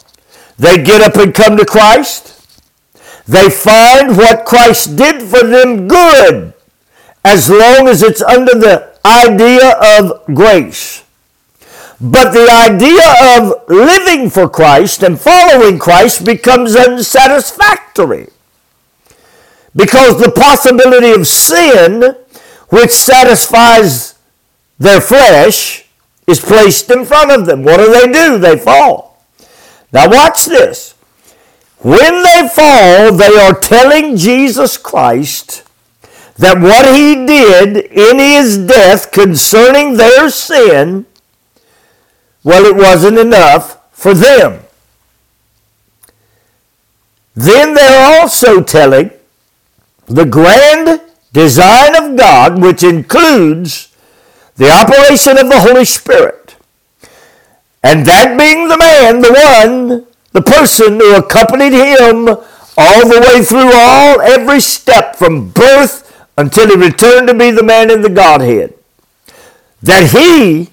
they 0.59 0.83
get 0.83 1.01
up 1.01 1.15
and 1.15 1.33
come 1.33 1.57
to 1.57 1.65
Christ. 1.65 2.26
They 3.27 3.49
find 3.49 4.17
what 4.17 4.45
Christ 4.45 4.95
did 4.95 5.21
for 5.21 5.43
them 5.43 5.87
good 5.87 6.53
as 7.25 7.49
long 7.49 7.87
as 7.87 8.01
it's 8.01 8.21
under 8.21 8.53
the 8.53 8.97
idea 9.05 9.77
of 9.99 10.25
grace. 10.33 11.03
But 11.99 12.31
the 12.31 12.49
idea 12.49 13.37
of 13.37 13.67
living 13.67 14.29
for 14.29 14.47
Christ 14.47 15.03
and 15.03 15.19
following 15.19 15.79
Christ 15.79 16.23
becomes 16.23 16.75
unsatisfactory. 16.75 18.27
Because 19.75 20.21
the 20.21 20.31
possibility 20.31 21.11
of 21.11 21.27
sin, 21.27 22.15
which 22.69 22.91
satisfies 22.91 24.15
their 24.79 25.01
flesh, 25.01 25.85
is 26.27 26.39
placed 26.39 26.91
in 26.91 27.03
front 27.03 27.31
of 27.31 27.45
them. 27.45 27.63
What 27.63 27.77
do 27.77 27.91
they 27.91 28.11
do? 28.11 28.37
They 28.37 28.57
fall. 28.57 29.23
Now, 29.91 30.09
watch 30.09 30.45
this. 30.45 30.93
When 31.79 32.23
they 32.23 32.49
fall, 32.53 33.13
they 33.13 33.35
are 33.37 33.59
telling 33.59 34.17
Jesus 34.17 34.77
Christ 34.77 35.63
that 36.37 36.59
what 36.59 36.95
he 36.95 37.25
did 37.25 37.77
in 37.77 38.19
his 38.19 38.57
death 38.57 39.11
concerning 39.11 39.97
their 39.97 40.29
sin 40.29 41.05
well, 42.47 42.63
it 42.65 42.77
wasn't 42.77 43.17
enough 43.17 43.77
for 43.91 44.13
them. 44.13 44.61
Then 47.35 47.73
they're 47.73 48.21
also 48.21 48.63
telling 48.63 49.11
the 50.05 50.23
grand 50.23 51.01
design 51.33 51.93
of 52.01 52.17
God, 52.17 52.61
which 52.61 52.83
includes 52.83 53.93
the 54.55 54.71
operation 54.71 55.37
of 55.37 55.49
the 55.49 55.59
Holy 55.59 55.83
Spirit. 55.83 56.55
And 57.83 58.05
that 58.05 58.37
being 58.37 58.69
the 58.69 58.77
man, 58.77 59.19
the 59.19 59.33
one, 59.33 60.07
the 60.37 60.43
person 60.43 60.99
who 60.99 61.15
accompanied 61.15 61.73
him 61.73 62.27
all 62.77 63.09
the 63.09 63.25
way 63.27 63.43
through 63.43 63.71
all, 63.73 64.21
every 64.21 64.59
step 64.59 65.15
from 65.15 65.49
birth 65.49 66.15
until 66.37 66.67
he 66.67 66.75
returned 66.75 67.27
to 67.27 67.33
be 67.33 67.49
the 67.49 67.63
man 67.63 67.89
in 67.89 68.03
the 68.03 68.09
Godhead. 68.09 68.75
That 69.81 70.11
he 70.11 70.69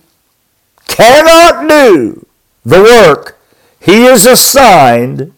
cannot 0.86 1.66
do 1.66 2.26
the 2.62 2.82
work 2.82 3.38
he 3.80 4.04
is 4.04 4.26
assigned 4.26 5.32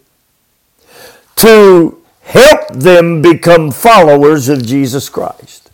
to 1.37 2.03
help 2.23 2.69
them 2.71 3.23
become 3.23 3.71
followers 3.71 4.49
of 4.49 4.67
Jesus 4.67 5.09
Christ. 5.09 5.71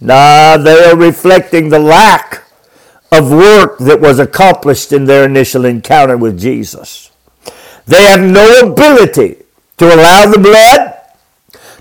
Nah, 0.00 0.56
they 0.58 0.84
are 0.84 0.96
reflecting 0.96 1.70
the 1.70 1.80
lack 1.80 2.44
of 3.10 3.32
work 3.32 3.78
that 3.78 4.00
was 4.00 4.20
accomplished 4.20 4.92
in 4.92 5.06
their 5.06 5.24
initial 5.24 5.64
encounter 5.64 6.16
with 6.16 6.38
Jesus. 6.38 7.09
They 7.86 8.04
have 8.04 8.20
no 8.20 8.72
ability 8.72 9.42
to 9.78 9.94
allow 9.94 10.26
the 10.26 10.38
blood 10.38 10.94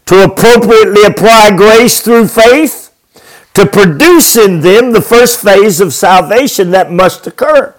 to 0.05 0.23
appropriately 0.23 1.03
apply 1.03 1.55
grace 1.55 2.01
through 2.01 2.27
faith 2.27 2.89
to 3.53 3.65
produce 3.65 4.37
in 4.37 4.61
them 4.61 4.91
the 4.91 5.01
first 5.01 5.41
phase 5.41 5.81
of 5.81 5.93
salvation 5.93 6.71
that 6.71 6.91
must 6.91 7.27
occur, 7.27 7.75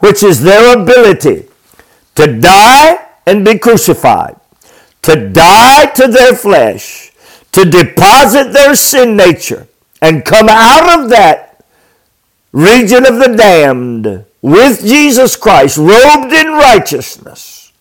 which 0.00 0.22
is 0.22 0.42
their 0.42 0.78
ability 0.78 1.48
to 2.14 2.38
die 2.38 3.06
and 3.26 3.44
be 3.44 3.58
crucified, 3.58 4.36
to 5.02 5.30
die 5.30 5.86
to 5.86 6.08
their 6.08 6.34
flesh, 6.34 7.12
to 7.52 7.64
deposit 7.64 8.52
their 8.52 8.74
sin 8.74 9.16
nature, 9.16 9.66
and 10.02 10.24
come 10.24 10.48
out 10.48 11.00
of 11.00 11.08
that 11.10 11.64
region 12.52 13.06
of 13.06 13.18
the 13.18 13.34
damned 13.36 14.26
with 14.42 14.80
Jesus 14.82 15.36
Christ, 15.36 15.78
robed 15.78 16.32
in 16.32 16.48
righteousness. 16.52 17.72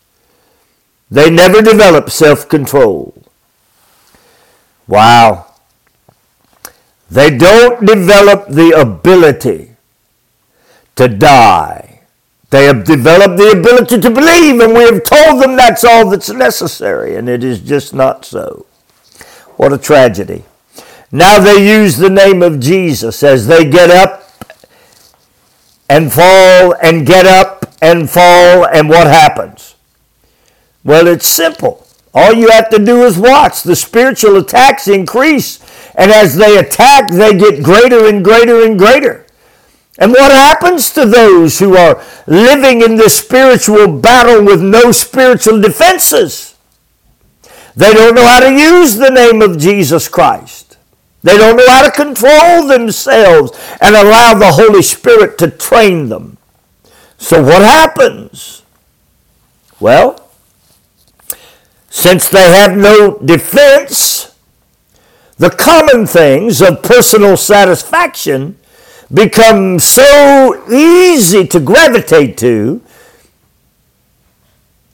They 1.10 1.30
never 1.30 1.62
develop 1.62 2.10
self 2.10 2.50
control. 2.50 3.14
Wow. 4.88 5.46
They 7.10 7.36
don't 7.38 7.86
develop 7.86 8.48
the 8.48 8.72
ability 8.80 9.72
to 10.96 11.08
die. 11.08 12.02
They 12.50 12.66
have 12.66 12.86
developed 12.86 13.38
the 13.38 13.52
ability 13.52 14.00
to 14.00 14.10
believe, 14.10 14.60
and 14.62 14.74
we 14.74 14.84
have 14.84 15.04
told 15.04 15.42
them 15.42 15.56
that's 15.56 15.84
all 15.84 16.10
that's 16.10 16.30
necessary, 16.30 17.16
and 17.16 17.28
it 17.28 17.44
is 17.44 17.60
just 17.60 17.94
not 17.94 18.26
so. 18.26 18.66
What 19.58 19.74
a 19.74 19.78
tragedy. 19.78 20.44
Now 21.12 21.40
they 21.40 21.68
use 21.68 21.98
the 21.98 22.10
name 22.10 22.42
of 22.42 22.60
Jesus 22.60 23.24
as 23.24 23.48
they 23.48 23.70
get 23.70 23.90
up 23.90 24.07
and 25.89 26.12
fall 26.12 26.75
and 26.82 27.06
get 27.06 27.25
up 27.25 27.74
and 27.82 28.10
fall, 28.10 28.65
and 28.65 28.89
what 28.89 29.08
happens? 29.08 29.75
Well, 30.84 31.08
it's 31.08 31.27
simple. 31.27 31.86
All 32.13 32.34
you 32.34 32.50
have 32.50 32.70
to 32.70 32.84
do 32.84 33.03
is 33.03 33.17
watch. 33.17 33.63
The 33.63 33.75
spiritual 33.75 34.38
attacks 34.38 34.88
increase 34.88 35.60
and 35.98 36.12
as 36.12 36.36
they 36.36 36.58
attack, 36.58 37.12
they 37.12 37.36
get 37.36 37.63
greater 37.63 38.08
and 38.08 38.24
greater 38.24 38.63
and 38.63 38.77
greater. 38.77 39.25
And 39.98 40.12
what 40.12 40.32
happens 40.32 40.91
to 40.91 41.08
those 41.08 41.58
who 41.58 41.75
are 41.75 42.03
living 42.27 42.84
in 42.84 42.98
this 42.98 43.17
spiritual 43.17 44.00
battle 44.00 44.46
with 44.46 44.62
no 44.62 44.91
spiritual 44.91 45.60
defenses? 45.60 46.56
They 47.75 47.94
don't 47.94 48.13
know 48.13 48.27
how 48.27 48.41
to 48.41 48.51
use 48.53 48.96
the 48.96 49.10
name 49.10 49.41
of 49.41 49.58
Jesus 49.58 50.08
Christ. 50.08 50.67
They 51.24 51.38
don't 51.38 51.58
know 51.58 51.68
how 51.68 51.84
to 51.84 51.92
control 51.92 52.68
themselves 52.68 53.52
and 53.82 53.96
allow 53.96 54.34
the 54.34 54.52
Holy 54.52 54.82
Spirit 54.82 55.38
to 55.40 55.50
train 55.50 56.10
them. 56.10 56.38
So 57.18 57.42
what 57.44 57.64
happens? 57.64 58.64
Well, 59.80 60.30
since 61.90 62.30
they 62.30 62.50
have 62.52 62.78
no 62.78 63.18
defense, 63.18 64.36
the 65.38 65.50
common 65.50 66.06
things 66.06 66.62
of 66.62 66.84
personal 66.84 67.38
satisfaction 67.38 68.58
become 69.12 69.80
so 69.80 70.64
easy 70.72 71.48
to 71.48 71.60
gravitate 71.60 72.38
to 72.38 72.82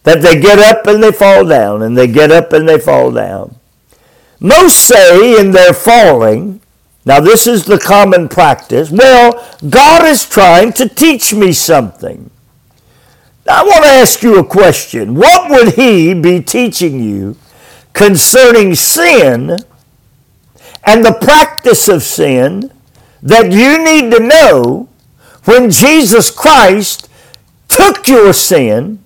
that 0.04 0.22
they 0.22 0.40
get 0.40 0.60
up 0.60 0.86
and 0.86 1.02
they 1.02 1.12
fall 1.12 1.46
down, 1.46 1.82
and 1.82 1.98
they 1.98 2.08
get 2.08 2.32
up 2.32 2.52
and 2.52 2.68
they 2.68 2.78
fall 2.78 3.12
down. 3.12 3.56
Most 4.44 4.76
say 4.76 5.40
in 5.40 5.52
their 5.52 5.72
falling, 5.74 6.60
now 7.06 7.22
this 7.22 7.48
is 7.48 7.64
the 7.64 7.80
common 7.80 8.28
practice, 8.28 8.92
well, 8.92 9.42
God 9.70 10.06
is 10.06 10.28
trying 10.28 10.74
to 10.74 10.90
teach 10.90 11.34
me 11.34 11.54
something. 11.54 12.30
Now, 13.46 13.62
I 13.62 13.64
want 13.64 13.86
to 13.86 13.90
ask 13.90 14.22
you 14.22 14.38
a 14.38 14.46
question. 14.46 15.16
What 15.16 15.50
would 15.50 15.76
He 15.76 16.14
be 16.14 16.42
teaching 16.42 17.02
you 17.02 17.38
concerning 17.94 18.76
sin 18.76 19.58
and 20.84 21.06
the 21.06 21.18
practice 21.22 21.88
of 21.88 22.04
sin 22.04 22.70
that 23.22 23.50
you 23.50 23.82
need 23.82 24.12
to 24.12 24.20
know 24.20 24.90
when 25.46 25.72
Jesus 25.72 26.30
Christ 26.30 27.10
took 27.70 28.08
your 28.10 28.34
sin 28.34 29.02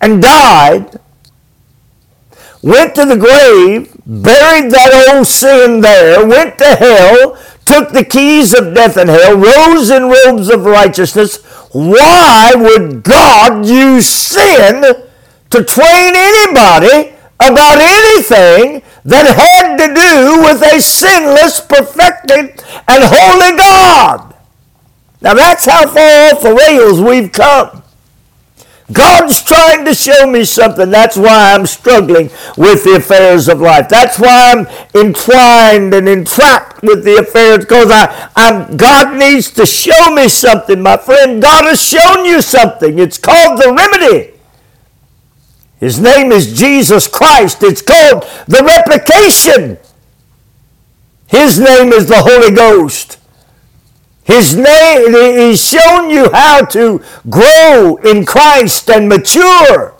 and 0.00 0.20
died, 0.20 0.98
went 2.60 2.96
to 2.96 3.04
the 3.04 3.16
grave, 3.16 3.95
buried 4.06 4.70
that 4.70 5.12
old 5.12 5.26
sin 5.26 5.80
there, 5.80 6.26
went 6.26 6.58
to 6.58 6.76
hell, 6.76 7.36
took 7.64 7.90
the 7.90 8.04
keys 8.04 8.54
of 8.54 8.74
death 8.74 8.96
and 8.96 9.10
hell, 9.10 9.36
rose 9.36 9.90
in 9.90 10.08
robes 10.08 10.48
of 10.48 10.64
righteousness. 10.64 11.42
Why 11.72 12.52
would 12.56 13.02
God 13.02 13.66
use 13.66 14.08
sin 14.08 14.82
to 15.50 15.64
train 15.64 16.12
anybody 16.14 17.16
about 17.40 17.78
anything 17.78 18.82
that 19.04 19.26
had 19.36 19.76
to 19.76 19.88
do 19.92 20.42
with 20.42 20.62
a 20.62 20.80
sinless, 20.80 21.60
perfected, 21.60 22.62
and 22.88 23.04
holy 23.04 23.56
God. 23.56 24.34
Now 25.20 25.34
that's 25.34 25.66
how 25.66 25.86
far 25.86 26.32
off 26.32 26.42
the 26.42 26.54
rails 26.54 27.00
we've 27.00 27.30
come. 27.32 27.82
God's 28.92 29.42
trying 29.42 29.84
to 29.84 29.94
show 29.94 30.30
me 30.30 30.44
something. 30.44 30.90
That's 30.90 31.16
why 31.16 31.54
I'm 31.54 31.66
struggling 31.66 32.30
with 32.56 32.84
the 32.84 32.96
affairs 32.96 33.48
of 33.48 33.60
life. 33.60 33.88
That's 33.88 34.18
why 34.18 34.52
I'm 34.52 34.66
entwined 34.94 35.92
and 35.92 36.08
entrapped 36.08 36.82
with 36.82 37.04
the 37.04 37.16
affairs 37.16 37.58
because 37.58 37.90
I, 37.90 38.30
I'm, 38.36 38.76
God 38.76 39.18
needs 39.18 39.50
to 39.52 39.66
show 39.66 40.14
me 40.14 40.28
something, 40.28 40.80
my 40.80 40.96
friend. 40.96 41.42
God 41.42 41.64
has 41.64 41.82
shown 41.82 42.24
you 42.24 42.40
something. 42.40 42.98
It's 43.00 43.18
called 43.18 43.60
the 43.60 43.72
remedy. 43.72 44.34
His 45.80 45.98
name 46.00 46.30
is 46.30 46.56
Jesus 46.58 47.08
Christ. 47.08 47.62
It's 47.62 47.82
called 47.82 48.22
the 48.46 48.62
replication. 48.62 49.78
His 51.26 51.58
name 51.58 51.92
is 51.92 52.06
the 52.06 52.22
Holy 52.22 52.54
Ghost. 52.54 53.18
His 54.26 54.56
name, 54.56 55.12
He's 55.12 55.64
shown 55.64 56.10
you 56.10 56.30
how 56.32 56.64
to 56.66 57.02
grow 57.30 57.96
in 58.04 58.26
Christ 58.26 58.90
and 58.90 59.08
mature. 59.08 59.94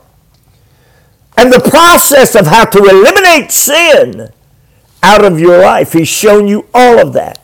And 1.37 1.53
the 1.53 1.61
process 1.61 2.35
of 2.35 2.47
how 2.47 2.65
to 2.65 2.79
eliminate 2.79 3.53
sin 3.53 4.31
out 5.03 5.25
of 5.25 5.39
your 5.39 5.59
life. 5.61 5.93
He's 5.93 6.09
shown 6.09 6.49
you 6.49 6.67
all 6.75 6.99
of 6.99 7.13
that. 7.13 7.39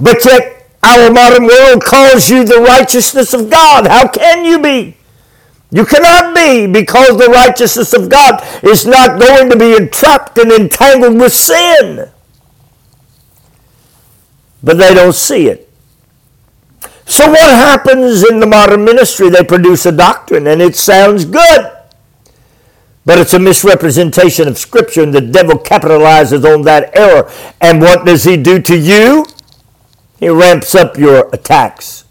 But 0.00 0.24
yet, 0.24 0.66
our 0.82 1.10
modern 1.12 1.46
world 1.46 1.84
calls 1.84 2.28
you 2.28 2.44
the 2.44 2.60
righteousness 2.60 3.32
of 3.32 3.50
God. 3.50 3.86
How 3.86 4.08
can 4.08 4.44
you 4.44 4.60
be? 4.60 4.96
You 5.70 5.84
cannot 5.84 6.34
be 6.34 6.66
because 6.66 7.18
the 7.18 7.28
righteousness 7.28 7.92
of 7.92 8.08
God 8.08 8.42
is 8.64 8.86
not 8.86 9.20
going 9.20 9.50
to 9.50 9.56
be 9.56 9.76
entrapped 9.76 10.38
and 10.38 10.50
entangled 10.50 11.20
with 11.20 11.34
sin. 11.34 12.10
But 14.68 14.76
they 14.76 14.92
don't 14.92 15.14
see 15.14 15.46
it. 15.46 15.66
So 17.06 17.26
what 17.30 17.40
happens 17.40 18.22
in 18.28 18.38
the 18.38 18.46
modern 18.46 18.84
ministry? 18.84 19.30
They 19.30 19.42
produce 19.42 19.86
a 19.86 19.92
doctrine 19.92 20.46
and 20.46 20.60
it 20.60 20.76
sounds 20.76 21.24
good. 21.24 21.72
But 23.06 23.18
it's 23.18 23.32
a 23.32 23.38
misrepresentation 23.38 24.46
of 24.46 24.58
Scripture, 24.58 25.02
and 25.02 25.14
the 25.14 25.22
devil 25.22 25.58
capitalizes 25.58 26.44
on 26.44 26.60
that 26.64 26.94
error. 26.94 27.32
And 27.62 27.80
what 27.80 28.04
does 28.04 28.24
he 28.24 28.36
do 28.36 28.60
to 28.60 28.76
you? 28.76 29.24
He 30.18 30.28
ramps 30.28 30.74
up 30.74 30.98
your 30.98 31.30
attacks. 31.32 32.04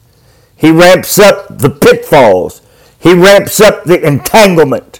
He 0.56 0.72
ramps 0.72 1.20
up 1.20 1.60
the 1.60 1.70
pitfalls. 1.70 2.64
He 2.98 3.14
ramps 3.14 3.62
up 3.62 3.84
the 3.84 4.04
entanglement. 4.04 5.00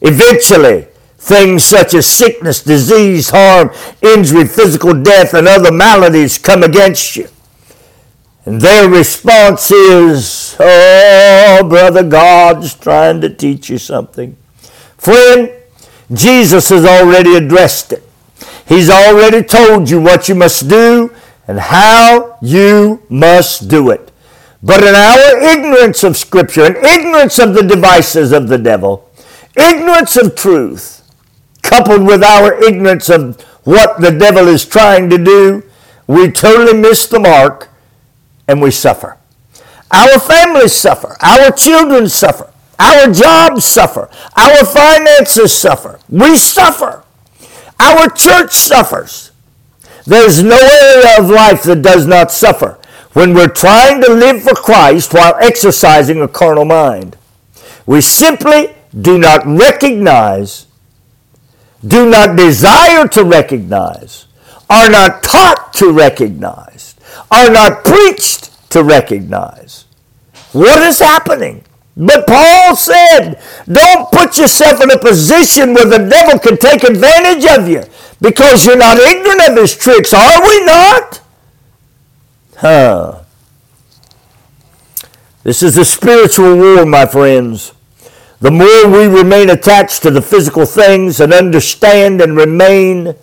Eventually, 0.00 0.86
things 1.26 1.64
such 1.64 1.92
as 1.92 2.06
sickness, 2.06 2.62
disease, 2.62 3.30
harm, 3.30 3.72
injury, 4.00 4.46
physical 4.46 4.94
death, 4.94 5.34
and 5.34 5.48
other 5.48 5.72
maladies 5.72 6.38
come 6.38 6.62
against 6.62 7.16
you. 7.16 7.28
And 8.44 8.60
their 8.60 8.88
response 8.88 9.72
is, 9.72 10.54
Oh, 10.60 11.66
brother, 11.68 12.04
God's 12.04 12.74
trying 12.74 13.20
to 13.22 13.28
teach 13.28 13.68
you 13.68 13.78
something. 13.78 14.36
Friend, 14.96 15.50
Jesus 16.12 16.68
has 16.68 16.84
already 16.84 17.34
addressed 17.34 17.92
it. 17.92 18.04
He's 18.68 18.88
already 18.88 19.42
told 19.42 19.90
you 19.90 20.00
what 20.00 20.28
you 20.28 20.36
must 20.36 20.68
do 20.68 21.12
and 21.48 21.58
how 21.58 22.38
you 22.40 23.02
must 23.08 23.68
do 23.68 23.90
it. 23.90 24.12
But 24.62 24.84
in 24.84 24.94
our 24.94 25.40
ignorance 25.42 26.04
of 26.04 26.16
Scripture 26.16 26.64
and 26.64 26.76
ignorance 26.76 27.40
of 27.40 27.54
the 27.54 27.62
devices 27.62 28.30
of 28.30 28.46
the 28.46 28.58
devil, 28.58 29.10
ignorance 29.56 30.16
of 30.16 30.36
truth, 30.36 30.95
coupled 31.66 32.06
with 32.06 32.22
our 32.22 32.54
ignorance 32.62 33.08
of 33.08 33.40
what 33.64 34.00
the 34.00 34.10
devil 34.10 34.48
is 34.48 34.64
trying 34.64 35.10
to 35.10 35.18
do, 35.18 35.62
we 36.06 36.30
totally 36.30 36.78
miss 36.78 37.06
the 37.06 37.18
mark 37.18 37.68
and 38.46 38.62
we 38.62 38.70
suffer. 38.70 39.18
Our 39.90 40.18
families 40.18 40.72
suffer. 40.72 41.16
Our 41.20 41.50
children 41.50 42.08
suffer. 42.08 42.52
Our 42.78 43.12
jobs 43.12 43.64
suffer. 43.64 44.08
Our 44.36 44.64
finances 44.64 45.52
suffer. 45.52 45.98
We 46.08 46.36
suffer. 46.36 47.02
Our 47.80 48.08
church 48.08 48.52
suffers. 48.52 49.32
There's 50.04 50.42
no 50.42 50.56
area 50.56 51.18
of 51.18 51.30
life 51.30 51.64
that 51.64 51.82
does 51.82 52.06
not 52.06 52.30
suffer 52.30 52.78
when 53.12 53.34
we're 53.34 53.48
trying 53.48 54.02
to 54.02 54.12
live 54.12 54.42
for 54.42 54.54
Christ 54.54 55.14
while 55.14 55.34
exercising 55.40 56.20
a 56.20 56.28
carnal 56.28 56.64
mind. 56.64 57.16
We 57.86 58.00
simply 58.00 58.74
do 58.98 59.18
not 59.18 59.46
recognize, 59.46 60.65
do 61.86 62.08
not 62.08 62.36
desire 62.36 63.06
to 63.08 63.24
recognize, 63.24 64.26
are 64.68 64.88
not 64.90 65.22
taught 65.22 65.72
to 65.74 65.92
recognize, 65.92 66.94
are 67.30 67.50
not 67.50 67.84
preached 67.84 68.70
to 68.70 68.82
recognize. 68.82 69.84
What 70.52 70.82
is 70.82 70.98
happening? 70.98 71.62
But 71.96 72.26
Paul 72.26 72.76
said, 72.76 73.40
don't 73.66 74.10
put 74.10 74.36
yourself 74.36 74.82
in 74.82 74.90
a 74.90 74.98
position 74.98 75.72
where 75.72 75.86
the 75.86 76.06
devil 76.08 76.38
can 76.38 76.58
take 76.58 76.82
advantage 76.82 77.44
of 77.58 77.68
you 77.68 77.84
because 78.20 78.66
you're 78.66 78.76
not 78.76 78.98
ignorant 78.98 79.48
of 79.48 79.56
his 79.56 79.76
tricks, 79.76 80.12
are 80.12 80.42
we 80.42 80.64
not? 80.64 81.20
Huh. 82.56 83.20
This 85.42 85.62
is 85.62 85.76
a 85.76 85.84
spiritual 85.84 86.56
war, 86.56 86.84
my 86.84 87.06
friends. 87.06 87.72
The 88.40 88.50
more 88.50 88.88
we 88.88 89.06
remain 89.06 89.48
attached 89.50 90.02
to 90.02 90.10
the 90.10 90.20
physical 90.20 90.66
things 90.66 91.20
and 91.20 91.32
understand 91.32 92.20
and 92.20 92.36
remain 92.36 93.14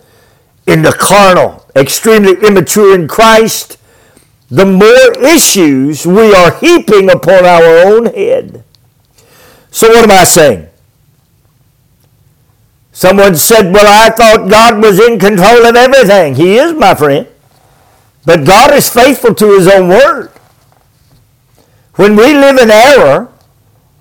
in 0.66 0.82
the 0.82 0.94
carnal, 0.94 1.66
extremely 1.76 2.34
immature 2.46 2.96
in 2.96 3.08
Christ, 3.08 3.78
the 4.50 4.66
more 4.66 5.24
issues 5.24 6.06
we 6.06 6.34
are 6.34 6.60
heaping 6.60 7.12
upon 7.12 7.46
our 7.46 7.86
own 7.86 8.06
head. 8.06 8.64
So, 9.72 9.90
what 9.90 10.04
am 10.04 10.12
I 10.12 10.24
saying? 10.24 10.68
Someone 12.92 13.36
said, 13.36 13.74
Well, 13.74 13.88
I 13.88 14.12
thought 14.12 14.50
God 14.50 14.82
was 14.82 15.00
in 15.00 15.18
control 15.18 15.66
of 15.66 15.76
everything. 15.76 16.36
He 16.36 16.58
is, 16.58 16.74
my 16.74 16.94
friend. 16.94 17.28
But 18.26 18.46
God 18.46 18.74
is 18.74 18.88
faithful 18.88 19.34
to 19.36 19.58
His 19.58 19.68
own 19.68 19.90
word. 19.90 20.30
When 21.96 22.16
we 22.16 22.34
live 22.34 22.58
in 22.58 22.70
error, 22.70 23.33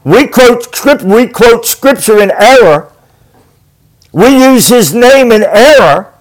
we 0.05 0.27
quote, 0.27 0.75
script, 0.75 1.03
we 1.03 1.29
quote 1.29 1.65
Scripture 1.65 2.21
in 2.21 2.31
error, 2.33 2.93
we 4.13 4.29
use 4.29 4.69
His 4.69 4.95
name 4.95 5.33
in 5.33 5.43
error, 5.43 6.13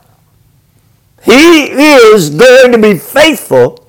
He 1.24 1.72
is 1.72 2.30
going 2.30 2.72
to 2.72 2.78
be 2.78 2.98
faithful 2.98 3.88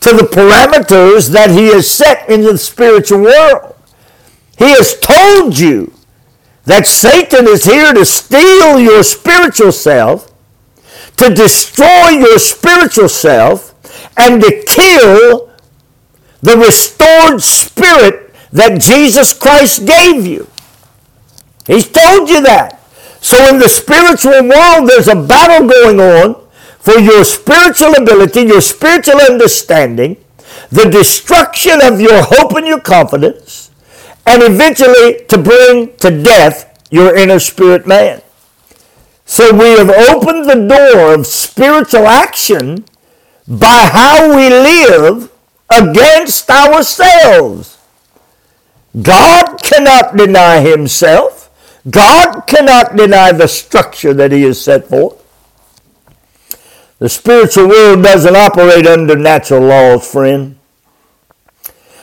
to 0.00 0.12
the 0.12 0.24
parameters 0.24 1.30
that 1.30 1.50
He 1.50 1.66
has 1.68 1.90
set 1.90 2.28
in 2.28 2.42
the 2.42 2.58
spiritual 2.58 3.22
world. 3.22 3.74
He 4.58 4.70
has 4.70 4.98
told 4.98 5.58
you 5.58 5.92
that 6.64 6.86
Satan 6.86 7.46
is 7.48 7.64
here 7.64 7.92
to 7.92 8.04
steal 8.04 8.78
your 8.78 9.02
spiritual 9.02 9.72
self 9.72 10.32
to 11.16 11.34
destroy 11.34 12.08
your 12.10 12.38
spiritual 12.38 13.08
self 13.08 13.74
and 14.16 14.40
to 14.40 14.64
kill 14.66 15.50
the 16.40 16.56
restored 16.56 17.40
spirit 17.40 18.31
that 18.52 18.80
Jesus 18.80 19.32
Christ 19.32 19.86
gave 19.86 20.26
you. 20.26 20.46
He's 21.66 21.90
told 21.90 22.28
you 22.28 22.42
that. 22.42 22.80
So 23.20 23.36
in 23.48 23.58
the 23.58 23.68
spiritual 23.68 24.48
world, 24.48 24.88
there's 24.88 25.08
a 25.08 25.16
battle 25.16 25.68
going 25.68 26.00
on 26.00 26.42
for 26.80 26.98
your 26.98 27.24
spiritual 27.24 27.94
ability, 27.94 28.42
your 28.42 28.60
spiritual 28.60 29.20
understanding, 29.20 30.16
the 30.70 30.90
destruction 30.90 31.80
of 31.82 32.00
your 32.00 32.22
hope 32.22 32.52
and 32.56 32.66
your 32.66 32.80
confidence, 32.80 33.70
and 34.26 34.42
eventually 34.42 35.24
to 35.26 35.38
bring 35.38 35.96
to 35.98 36.22
death 36.22 36.68
your 36.90 37.14
inner 37.14 37.38
spirit 37.38 37.86
man. 37.86 38.20
So 39.24 39.52
we 39.54 39.70
have 39.78 39.88
opened 39.88 40.50
the 40.50 40.66
door 40.66 41.14
of 41.14 41.26
spiritual 41.26 42.06
action 42.06 42.84
by 43.46 43.88
how 43.90 44.36
we 44.36 44.48
live 44.48 45.30
against 45.70 46.50
ourselves. 46.50 47.78
God 49.00 49.62
cannot 49.62 50.16
deny 50.16 50.60
himself. 50.60 51.50
God 51.90 52.42
cannot 52.46 52.96
deny 52.96 53.32
the 53.32 53.48
structure 53.48 54.12
that 54.14 54.32
he 54.32 54.42
has 54.42 54.60
set 54.60 54.88
forth. 54.88 55.18
The 56.98 57.08
spiritual 57.08 57.68
world 57.68 58.04
doesn't 58.04 58.36
operate 58.36 58.86
under 58.86 59.16
natural 59.16 59.62
laws, 59.62 60.08
friend. 60.08 60.56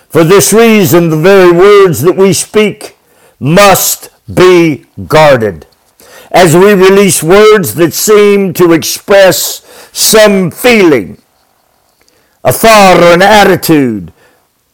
For 0.09 0.23
this 0.23 0.51
reason, 0.51 1.09
the 1.09 1.17
very 1.17 1.51
words 1.51 2.01
that 2.01 2.17
we 2.17 2.33
speak 2.33 2.97
must 3.39 4.09
be 4.33 4.85
guarded. 5.07 5.67
As 6.31 6.55
we 6.55 6.73
release 6.73 7.23
words 7.23 7.75
that 7.75 7.93
seem 7.93 8.53
to 8.55 8.73
express 8.73 9.63
some 9.97 10.51
feeling, 10.51 11.21
a 12.43 12.51
thought, 12.51 13.01
or 13.01 13.13
an 13.13 13.21
attitude, 13.21 14.11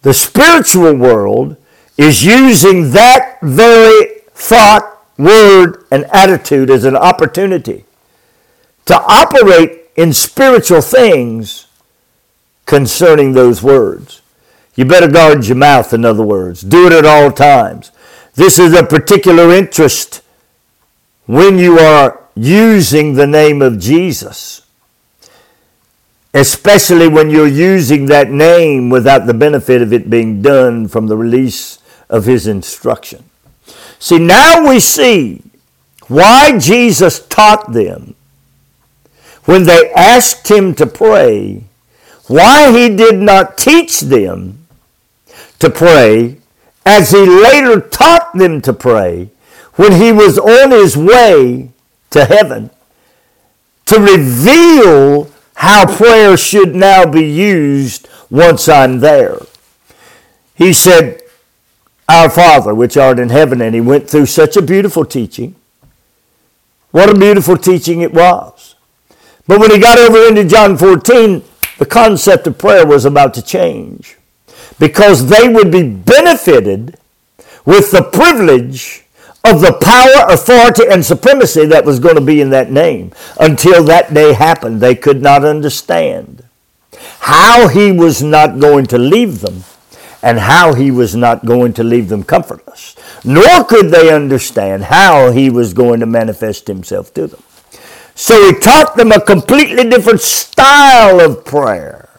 the 0.02 0.14
spiritual 0.14 0.96
world 0.96 1.58
is 1.98 2.24
using 2.24 2.92
that 2.92 3.40
very 3.42 4.22
thought, 4.34 5.02
word, 5.18 5.86
and 5.92 6.06
attitude 6.06 6.70
as 6.70 6.84
an 6.84 6.96
opportunity 6.96 7.86
to 8.86 8.96
operate 8.96 9.90
in 9.96 10.14
spiritual 10.14 10.82
things 10.82 11.68
concerning 12.66 13.34
those 13.34 13.64
words. 13.64 14.22
You 14.76 14.86
better 14.86 15.08
guard 15.08 15.46
your 15.46 15.56
mouth, 15.56 15.94
in 15.94 16.04
other 16.04 16.24
words. 16.24 16.62
Do 16.62 16.88
it 16.88 16.94
at 16.94 17.06
all 17.06 17.32
times. 17.32 17.92
This 18.34 18.60
is 18.60 18.74
a 18.74 18.84
particular 18.84 19.52
interest 19.52 20.22
when 21.26 21.58
you 21.58 21.80
are 21.80 22.22
using 22.36 23.14
the 23.14 23.26
name 23.26 23.62
of 23.62 23.80
Jesus, 23.80 24.64
especially 26.34 27.08
when 27.08 27.30
you're 27.30 27.48
using 27.48 28.08
that 28.08 28.30
name 28.30 28.90
without 28.90 29.26
the 29.26 29.34
benefit 29.34 29.82
of 29.82 29.94
it 29.94 30.10
being 30.10 30.42
done 30.42 30.90
from 30.90 31.08
the 31.08 31.16
release 31.16 31.80
of 32.10 32.26
his 32.26 32.48
instruction. 32.48 33.24
See, 34.00 34.20
now 34.20 34.70
we 34.70 34.80
see 34.80 35.42
why 36.08 36.58
Jesus 36.60 37.26
taught 37.28 37.74
them 37.74 38.16
when 39.46 39.64
they 39.64 39.92
asked 39.94 40.50
him 40.50 40.74
to 40.76 40.88
pray, 40.88 41.64
why 42.28 42.72
he 42.72 42.96
did 42.96 43.18
not 43.18 43.58
teach 43.58 44.02
them 44.02 44.68
to 45.60 45.70
pray 45.70 46.38
as 46.86 47.12
he 47.12 47.26
later 47.26 47.80
taught 47.80 48.34
them 48.34 48.62
to 48.62 48.74
pray 48.74 49.30
when 49.76 49.94
he 49.94 50.12
was 50.12 50.38
on 50.38 50.72
his 50.72 50.98
way 50.98 51.70
to 52.12 52.26
heaven 52.26 52.70
to 53.86 54.00
reveal 54.00 55.32
how 55.56 55.86
prayer 55.96 56.36
should 56.36 56.76
now 56.76 57.06
be 57.06 57.24
used 57.24 58.08
once 58.30 58.68
I'm 58.68 59.00
there. 59.00 59.38
He 60.56 60.74
said, 60.74 61.22
Our 62.08 62.30
Father, 62.30 62.76
which 62.76 62.98
art 62.98 63.20
in 63.20 63.30
heaven, 63.30 63.62
and 63.62 63.74
he 63.74 63.82
went 63.82 64.10
through 64.10 64.28
such 64.28 64.56
a 64.56 64.62
beautiful 64.62 65.06
teaching. 65.06 65.56
What 66.92 67.10
a 67.10 67.20
beautiful 67.20 67.58
teaching 67.58 68.02
it 68.02 68.14
was. 68.14 68.76
But 69.48 69.60
when 69.60 69.72
he 69.72 69.80
got 69.80 70.00
over 70.00 70.28
into 70.28 70.46
John 70.46 70.78
14, 70.78 71.44
the 71.78 71.86
concept 71.86 72.48
of 72.48 72.58
prayer 72.58 72.86
was 72.86 73.06
about 73.06 73.34
to 73.36 73.42
change 73.42 74.18
because 74.80 75.28
they 75.28 75.48
would 75.48 75.72
be 75.72 75.88
benefited 75.88 76.98
with 77.66 77.92
the 77.92 78.04
privilege 78.04 79.04
of 79.44 79.62
the 79.62 79.74
power, 79.74 80.34
authority, 80.34 80.84
and 80.90 81.06
supremacy 81.06 81.66
that 81.66 81.86
was 81.86 82.00
going 82.00 82.16
to 82.16 82.22
be 82.22 82.42
in 82.42 82.50
that 82.52 82.72
name. 82.72 83.12
Until 83.40 83.84
that 83.86 84.14
day 84.14 84.34
happened, 84.34 84.82
they 84.82 84.96
could 84.96 85.22
not 85.22 85.44
understand 85.44 86.44
how 87.20 87.68
he 87.68 87.92
was 87.92 88.24
not 88.24 88.60
going 88.60 88.86
to 88.88 88.98
leave 88.98 89.42
them 89.42 89.64
and 90.26 90.40
how 90.40 90.74
he 90.74 90.90
was 90.90 91.16
not 91.16 91.46
going 91.46 91.72
to 91.72 91.84
leave 91.84 92.10
them 92.10 92.24
comfortless. 92.24 92.96
Nor 93.24 93.64
could 93.64 93.92
they 93.92 94.12
understand 94.12 94.86
how 94.86 95.30
he 95.30 95.52
was 95.52 95.76
going 95.76 96.00
to 96.00 96.08
manifest 96.08 96.66
himself 96.66 97.14
to 97.14 97.28
them. 97.28 97.44
So 98.16 98.48
he 98.48 98.60
taught 98.60 98.96
them 98.98 99.12
a 99.12 99.22
completely 99.22 99.88
different 99.88 100.22
style 100.22 101.22
of 101.22 101.46
prayer 101.46 102.10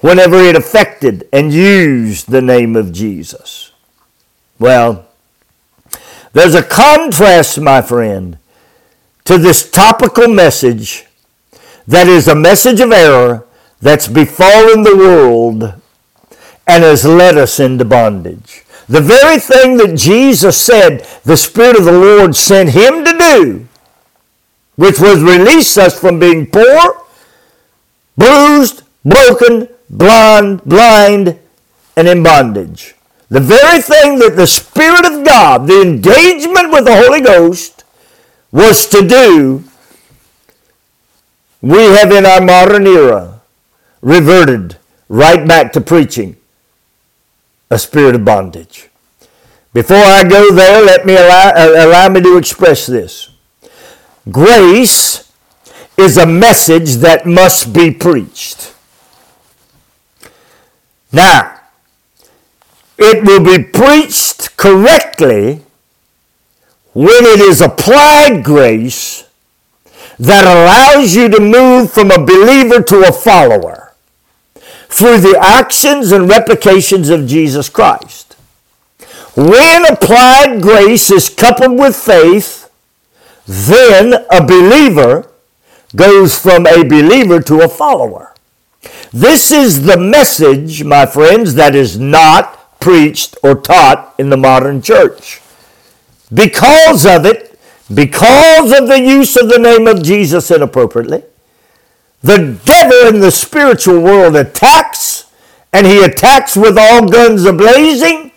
whenever 0.00 0.36
it 0.36 0.56
affected 0.56 1.26
and 1.32 1.54
used 1.54 2.30
the 2.30 2.42
name 2.42 2.76
of 2.76 2.92
Jesus. 2.92 3.72
Well, 4.58 5.08
there's 6.34 6.54
a 6.54 6.62
contrast, 6.62 7.58
my 7.58 7.80
friend, 7.80 8.36
to 9.24 9.38
this 9.38 9.70
topical 9.70 10.28
message 10.28 11.06
that 11.86 12.08
is 12.08 12.28
a 12.28 12.34
message 12.34 12.80
of 12.80 12.92
error 12.92 13.46
that's 13.80 14.06
befallen 14.06 14.82
the 14.82 14.96
world 14.96 15.80
and 16.66 16.82
has 16.82 17.04
led 17.04 17.38
us 17.38 17.60
into 17.60 17.84
bondage. 17.84 18.64
The 18.88 19.00
very 19.00 19.38
thing 19.38 19.76
that 19.78 19.96
Jesus 19.96 20.60
said 20.60 21.06
the 21.24 21.36
Spirit 21.36 21.76
of 21.76 21.84
the 21.84 21.92
Lord 21.92 22.36
sent 22.36 22.70
him 22.70 23.04
to 23.04 23.18
do, 23.18 23.68
which 24.76 25.00
was 25.00 25.22
release 25.22 25.76
us 25.76 25.98
from 25.98 26.18
being 26.18 26.46
poor, 26.46 27.02
bruised, 28.16 28.82
broken, 29.04 29.68
blind, 29.90 30.62
blind, 30.64 31.38
and 31.96 32.08
in 32.08 32.22
bondage. 32.22 32.94
The 33.28 33.40
very 33.40 33.80
thing 33.80 34.18
that 34.20 34.36
the 34.36 34.46
Spirit 34.46 35.04
of 35.04 35.24
God, 35.24 35.66
the 35.66 35.82
engagement 35.82 36.70
with 36.70 36.84
the 36.84 36.96
Holy 36.96 37.20
Ghost, 37.20 37.84
was 38.52 38.86
to 38.86 39.06
do, 39.06 39.64
we 41.60 41.78
have 41.78 42.12
in 42.12 42.24
our 42.24 42.40
modern 42.40 42.86
era 42.86 43.40
reverted 44.00 44.76
right 45.08 45.46
back 45.46 45.72
to 45.72 45.80
preaching 45.80 46.36
a 47.70 47.78
spirit 47.78 48.14
of 48.14 48.24
bondage. 48.24 48.88
Before 49.72 49.96
I 49.96 50.24
go 50.24 50.52
there, 50.52 50.82
let 50.82 51.04
me 51.04 51.14
allow, 51.14 51.50
uh, 51.50 51.86
allow 51.86 52.08
me 52.08 52.22
to 52.22 52.38
express 52.38 52.86
this. 52.86 53.30
Grace 54.30 55.30
is 55.96 56.16
a 56.16 56.26
message 56.26 56.96
that 56.96 57.26
must 57.26 57.72
be 57.72 57.90
preached. 57.90 58.74
Now, 61.12 61.60
it 62.98 63.24
will 63.24 63.44
be 63.44 63.62
preached 63.62 64.56
correctly 64.56 65.62
when 66.94 67.24
it 67.26 67.40
is 67.40 67.60
applied 67.60 68.42
grace 68.42 69.28
that 70.18 70.44
allows 70.46 71.14
you 71.14 71.28
to 71.28 71.40
move 71.40 71.92
from 71.92 72.10
a 72.10 72.24
believer 72.24 72.82
to 72.82 73.06
a 73.06 73.12
follower 73.12 73.85
through 74.88 75.18
the 75.20 75.38
actions 75.38 76.12
and 76.12 76.28
replications 76.28 77.10
of 77.10 77.26
Jesus 77.26 77.68
Christ. 77.68 78.34
When 79.36 79.84
applied 79.84 80.62
grace 80.62 81.10
is 81.10 81.28
coupled 81.28 81.78
with 81.78 81.94
faith, 81.94 82.70
then 83.46 84.24
a 84.30 84.44
believer 84.44 85.30
goes 85.94 86.38
from 86.38 86.66
a 86.66 86.82
believer 86.82 87.40
to 87.42 87.60
a 87.60 87.68
follower. 87.68 88.34
This 89.12 89.52
is 89.52 89.82
the 89.84 89.98
message, 89.98 90.84
my 90.84 91.06
friends, 91.06 91.54
that 91.54 91.74
is 91.74 91.98
not 91.98 92.78
preached 92.80 93.36
or 93.42 93.54
taught 93.54 94.14
in 94.18 94.30
the 94.30 94.36
modern 94.36 94.82
church. 94.82 95.40
Because 96.32 97.06
of 97.06 97.24
it, 97.24 97.58
because 97.92 98.72
of 98.72 98.88
the 98.88 99.00
use 99.00 99.36
of 99.36 99.48
the 99.48 99.58
name 99.58 99.86
of 99.86 100.02
Jesus 100.02 100.50
inappropriately, 100.50 101.22
the 102.26 102.60
devil 102.64 103.14
in 103.14 103.20
the 103.20 103.30
spiritual 103.30 104.00
world 104.00 104.36
attacks, 104.36 105.30
and 105.72 105.86
he 105.86 106.02
attacks 106.02 106.56
with 106.56 106.78
all 106.78 107.08
guns 107.08 107.44
ablazing 107.44 108.32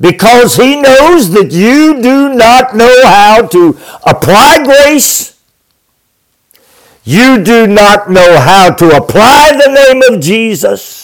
because 0.00 0.56
he 0.56 0.80
knows 0.80 1.30
that 1.30 1.52
you 1.52 2.00
do 2.02 2.34
not 2.34 2.74
know 2.74 3.02
how 3.04 3.46
to 3.48 3.78
apply 4.04 4.64
grace. 4.64 5.40
You 7.04 7.42
do 7.42 7.66
not 7.66 8.10
know 8.10 8.38
how 8.40 8.72
to 8.74 8.96
apply 8.96 9.52
the 9.52 9.72
name 9.72 10.14
of 10.14 10.20
Jesus 10.22 11.02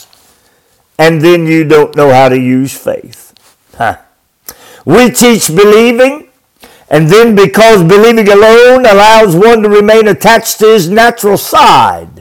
and 0.99 1.23
then 1.23 1.47
you 1.47 1.65
don't 1.65 1.95
know 1.95 2.11
how 2.11 2.29
to 2.29 2.39
use 2.39 2.77
faith. 2.77 3.33
Huh. 3.77 3.99
We 4.85 5.11
teach 5.11 5.47
believing, 5.49 6.29
and 6.91 7.09
then 7.09 7.37
because 7.37 7.85
believing 7.85 8.29
alone 8.29 8.85
allows 8.85 9.37
one 9.37 9.63
to 9.63 9.69
remain 9.69 10.09
attached 10.09 10.59
to 10.59 10.67
his 10.67 10.91
natural 10.91 11.39
side, 11.39 12.18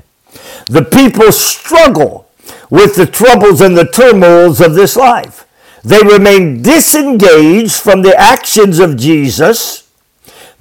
the 0.68 0.84
people 0.84 1.32
struggle 1.32 2.30
with 2.70 2.96
the 2.96 3.06
troubles 3.06 3.62
and 3.62 3.78
the 3.78 3.88
turmoils 3.88 4.62
of 4.62 4.74
this 4.76 4.96
life. 4.96 5.46
They 5.84 6.02
remain 6.02 6.62
disengaged 6.62 7.76
from 7.76 8.02
the 8.02 8.16
actions 8.18 8.80
of 8.80 8.98
Jesus 8.98 9.90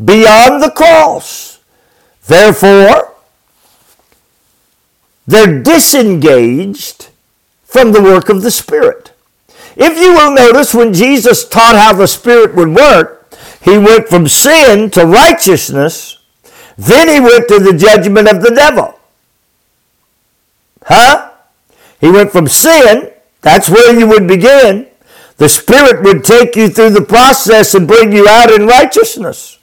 beyond 0.03 0.62
the 0.62 0.71
cross. 0.71 1.61
Therefore, 2.27 3.14
they're 5.27 5.62
disengaged 5.62 7.09
from 7.64 7.92
the 7.92 8.03
work 8.03 8.29
of 8.29 8.42
the 8.42 8.51
Spirit. 8.51 9.12
If 9.77 9.99
you 9.99 10.12
will 10.12 10.33
notice, 10.33 10.75
when 10.75 10.95
Jesus 10.95 11.49
taught 11.49 11.77
how 11.77 11.92
the 11.92 12.07
Spirit 12.07 12.55
would 12.55 12.75
work, 12.75 13.35
he 13.62 13.77
went 13.77 14.09
from 14.09 14.29
sin 14.29 14.90
to 14.92 15.05
righteousness, 15.05 16.19
then 16.79 17.09
he 17.09 17.21
went 17.21 17.49
to 17.49 17.59
the 17.59 17.77
judgment 17.77 18.29
of 18.29 18.42
the 18.42 18.55
devil. 18.55 18.95
Huh? 20.87 21.33
He 22.01 22.11
went 22.11 22.31
from 22.31 22.46
sin, 22.49 23.12
that's 23.40 23.68
where 23.68 23.99
you 23.99 24.07
would 24.09 24.27
begin. 24.27 24.88
The 25.37 25.49
Spirit 25.49 26.03
would 26.03 26.25
take 26.25 26.57
you 26.57 26.68
through 26.68 26.90
the 26.90 27.05
process 27.05 27.75
and 27.75 27.87
bring 27.87 28.12
you 28.12 28.27
out 28.29 28.51
in 28.51 28.66
righteousness. 28.66 29.59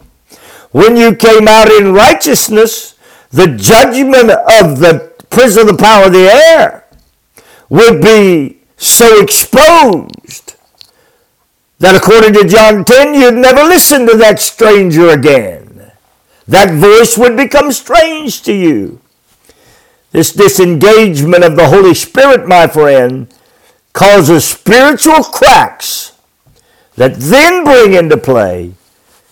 When 0.71 0.95
you 0.95 1.15
came 1.15 1.47
out 1.47 1.71
in 1.71 1.93
righteousness, 1.93 2.95
the 3.31 3.47
judgment 3.47 4.31
of 4.31 4.79
the 4.79 5.13
prince 5.29 5.57
of 5.57 5.67
the 5.67 5.77
power 5.77 6.05
of 6.05 6.13
the 6.13 6.29
air 6.29 6.85
would 7.69 8.01
be 8.01 8.59
so 8.77 9.21
exposed 9.21 10.55
that 11.79 11.95
according 11.95 12.33
to 12.33 12.47
John 12.47 12.85
10, 12.85 13.13
you'd 13.13 13.35
never 13.35 13.63
listen 13.63 14.07
to 14.07 14.17
that 14.17 14.39
stranger 14.39 15.09
again. 15.09 15.91
That 16.47 16.73
voice 16.73 17.17
would 17.17 17.35
become 17.35 17.71
strange 17.71 18.41
to 18.43 18.53
you. 18.53 19.01
This 20.13 20.31
disengagement 20.31 21.43
of 21.43 21.55
the 21.55 21.67
Holy 21.67 21.95
Spirit, 21.95 22.47
my 22.47 22.67
friend, 22.67 23.27
causes 23.93 24.45
spiritual 24.45 25.23
cracks 25.23 26.15
that 26.95 27.15
then 27.15 27.63
bring 27.63 27.93
into 27.93 28.17
play 28.17 28.75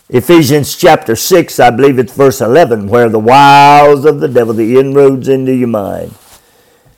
Ephesians 0.10 0.76
chapter 0.76 1.16
6, 1.16 1.60
I 1.60 1.70
believe 1.70 2.00
it's 2.00 2.14
verse 2.14 2.42
11, 2.42 2.88
where 2.88 3.10
the 3.10 3.20
wiles 3.20 4.06
of 4.06 4.20
the 4.20 4.28
devil, 4.28 4.56
the 4.56 4.78
inroads 4.78 5.30
into 5.30 5.54
your 5.54 5.70
mind, 5.70 6.16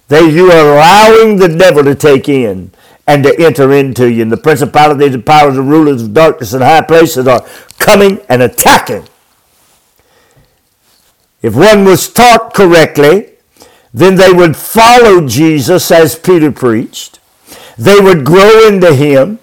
they, 0.08 0.30
you 0.30 0.50
are 0.50 0.74
allowing 0.74 1.38
the 1.38 1.50
devil 1.50 1.84
to 1.84 1.94
take 1.94 2.30
in 2.30 2.72
and 3.06 3.24
to 3.24 3.36
enter 3.38 3.72
into 3.74 4.12
you. 4.12 4.24
And 4.24 4.32
the 4.32 4.38
principalities 4.38 5.14
and 5.14 5.26
powers 5.26 5.58
and 5.58 5.70
rulers 5.70 6.04
of 6.04 6.14
darkness 6.14 6.54
and 6.54 6.64
high 6.64 6.82
places 6.82 7.28
are 7.28 7.46
coming 7.80 8.20
and 8.30 8.42
attacking. 8.42 9.06
If 11.42 11.54
one 11.56 11.84
was 11.84 12.12
taught 12.12 12.54
correctly, 12.54 13.33
then 13.94 14.16
they 14.16 14.32
would 14.32 14.58
follow 14.58 15.28
Jesus 15.28 15.92
as 15.92 16.18
Peter 16.18 16.52
preached. 16.52 17.20
They 17.78 18.00
would 18.00 18.26
grow 18.26 18.68
into 18.68 18.94
him. 18.94 19.40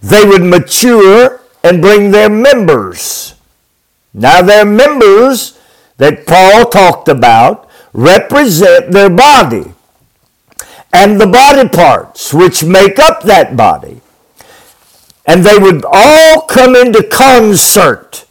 They 0.00 0.24
would 0.24 0.42
mature 0.42 1.40
and 1.62 1.80
bring 1.80 2.10
their 2.10 2.28
members. 2.28 3.34
Now, 4.12 4.42
their 4.42 4.64
members 4.64 5.58
that 5.98 6.26
Paul 6.26 6.66
talked 6.66 7.08
about 7.08 7.68
represent 7.92 8.90
their 8.90 9.10
body 9.10 9.72
and 10.92 11.20
the 11.20 11.26
body 11.26 11.68
parts 11.68 12.34
which 12.34 12.64
make 12.64 12.98
up 12.98 13.22
that 13.22 13.56
body. 13.56 14.00
And 15.24 15.44
they 15.44 15.56
would 15.56 15.84
all 15.90 16.42
come 16.42 16.74
into 16.74 17.02
concert 17.04 18.26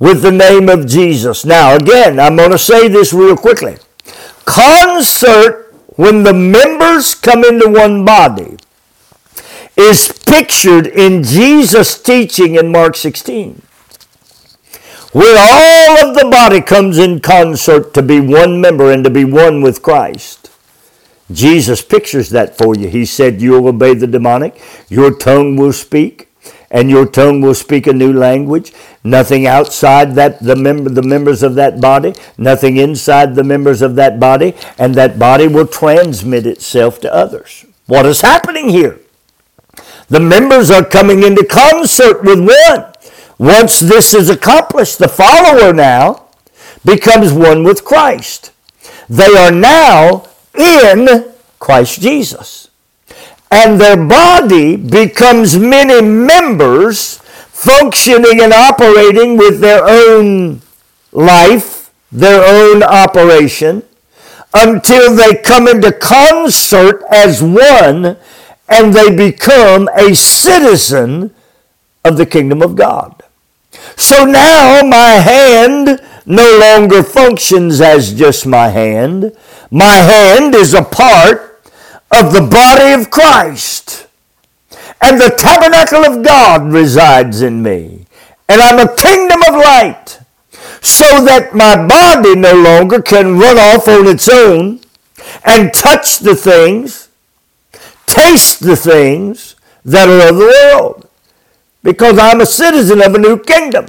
with 0.00 0.22
the 0.22 0.32
name 0.32 0.68
of 0.68 0.86
Jesus. 0.86 1.44
Now, 1.44 1.76
again, 1.76 2.18
I'm 2.18 2.36
going 2.36 2.50
to 2.50 2.58
say 2.58 2.88
this 2.88 3.12
real 3.12 3.36
quickly. 3.36 3.76
Concert, 4.50 5.72
when 5.94 6.24
the 6.24 6.34
members 6.34 7.14
come 7.14 7.44
into 7.44 7.68
one 7.68 8.04
body, 8.04 8.56
is 9.76 10.10
pictured 10.26 10.88
in 10.88 11.22
Jesus' 11.22 12.02
teaching 12.02 12.56
in 12.56 12.72
Mark 12.72 12.96
16, 12.96 13.62
where 15.12 15.36
all 15.38 16.08
of 16.08 16.16
the 16.16 16.28
body 16.28 16.60
comes 16.60 16.98
in 16.98 17.20
concert 17.20 17.94
to 17.94 18.02
be 18.02 18.18
one 18.18 18.60
member 18.60 18.90
and 18.90 19.04
to 19.04 19.10
be 19.10 19.24
one 19.24 19.62
with 19.62 19.82
Christ. 19.82 20.50
Jesus 21.30 21.80
pictures 21.80 22.30
that 22.30 22.58
for 22.58 22.74
you. 22.74 22.88
He 22.88 23.04
said, 23.04 23.40
You'll 23.40 23.68
obey 23.68 23.94
the 23.94 24.08
demonic, 24.08 24.60
your 24.88 25.16
tongue 25.16 25.54
will 25.54 25.72
speak, 25.72 26.28
and 26.70 26.88
your 26.88 27.06
tongue 27.06 27.40
will 27.40 27.54
speak 27.54 27.86
a 27.86 27.92
new 27.92 28.12
language. 28.12 28.72
Nothing 29.02 29.46
outside 29.46 30.14
that 30.14 30.40
the 30.40 30.56
member 30.56 30.90
the 30.90 31.02
members 31.02 31.42
of 31.42 31.54
that 31.56 31.80
body, 31.80 32.14
nothing 32.38 32.76
inside 32.76 33.34
the 33.34 33.44
members 33.44 33.82
of 33.82 33.96
that 33.96 34.20
body, 34.20 34.54
and 34.78 34.94
that 34.94 35.18
body 35.18 35.48
will 35.48 35.66
transmit 35.66 36.46
itself 36.46 37.00
to 37.00 37.12
others. 37.12 37.64
What 37.86 38.06
is 38.06 38.20
happening 38.20 38.68
here? 38.68 39.00
The 40.08 40.20
members 40.20 40.70
are 40.70 40.84
coming 40.84 41.22
into 41.22 41.44
concert 41.44 42.22
with 42.22 42.40
one. 42.40 42.92
Once 43.38 43.80
this 43.80 44.12
is 44.12 44.28
accomplished, 44.28 44.98
the 44.98 45.08
follower 45.08 45.72
now 45.72 46.26
becomes 46.84 47.32
one 47.32 47.64
with 47.64 47.84
Christ. 47.84 48.52
They 49.08 49.36
are 49.36 49.50
now 49.50 50.26
in 50.56 51.32
Christ 51.58 52.00
Jesus. 52.00 52.69
And 53.50 53.80
their 53.80 53.96
body 53.96 54.76
becomes 54.76 55.58
many 55.58 56.00
members 56.00 57.18
functioning 57.18 58.40
and 58.40 58.52
operating 58.52 59.36
with 59.36 59.60
their 59.60 59.84
own 59.86 60.62
life, 61.12 61.90
their 62.12 62.42
own 62.44 62.82
operation, 62.82 63.82
until 64.54 65.14
they 65.14 65.34
come 65.34 65.68
into 65.68 65.92
concert 65.92 67.02
as 67.10 67.42
one 67.42 68.16
and 68.68 68.94
they 68.94 69.14
become 69.14 69.88
a 69.94 70.14
citizen 70.14 71.34
of 72.04 72.16
the 72.16 72.26
kingdom 72.26 72.62
of 72.62 72.76
God. 72.76 73.22
So 73.96 74.24
now 74.24 74.82
my 74.82 75.10
hand 75.10 76.00
no 76.24 76.58
longer 76.58 77.02
functions 77.02 77.80
as 77.80 78.14
just 78.14 78.46
my 78.46 78.68
hand. 78.68 79.36
My 79.70 79.96
hand 79.96 80.54
is 80.54 80.72
a 80.72 80.82
part 80.82 81.49
of 82.10 82.32
the 82.32 82.42
body 82.42 82.92
of 82.92 83.10
Christ. 83.10 84.06
And 85.00 85.20
the 85.20 85.34
tabernacle 85.38 86.04
of 86.04 86.24
God 86.24 86.72
resides 86.72 87.42
in 87.42 87.62
me. 87.62 88.06
And 88.48 88.60
I'm 88.60 88.78
a 88.78 88.96
kingdom 88.96 89.40
of 89.48 89.54
light. 89.54 90.20
So 90.82 91.24
that 91.24 91.54
my 91.54 91.76
body 91.86 92.34
no 92.36 92.54
longer 92.54 93.00
can 93.00 93.38
run 93.38 93.58
off 93.58 93.88
on 93.88 94.06
its 94.06 94.28
own 94.28 94.80
and 95.44 95.72
touch 95.72 96.18
the 96.18 96.34
things 96.34 97.10
taste 98.10 98.60
the 98.60 98.76
things 98.76 99.54
that 99.84 100.08
are 100.08 100.28
of 100.30 100.36
the 100.36 100.46
world 100.46 101.08
because 101.82 102.18
I'm 102.18 102.40
a 102.40 102.46
citizen 102.46 103.00
of 103.00 103.14
a 103.14 103.18
new 103.18 103.38
kingdom. 103.38 103.86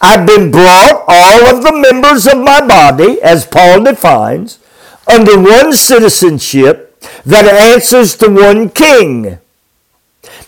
I've 0.00 0.26
been 0.26 0.50
brought, 0.50 1.04
all 1.08 1.46
of 1.46 1.62
the 1.62 1.72
members 1.72 2.26
of 2.26 2.38
my 2.38 2.66
body, 2.66 3.20
as 3.22 3.46
Paul 3.46 3.82
defines, 3.82 4.58
under 5.06 5.38
one 5.38 5.72
citizenship 5.72 6.85
that 7.24 7.46
answers 7.46 8.16
to 8.16 8.28
one 8.28 8.70
king. 8.70 9.38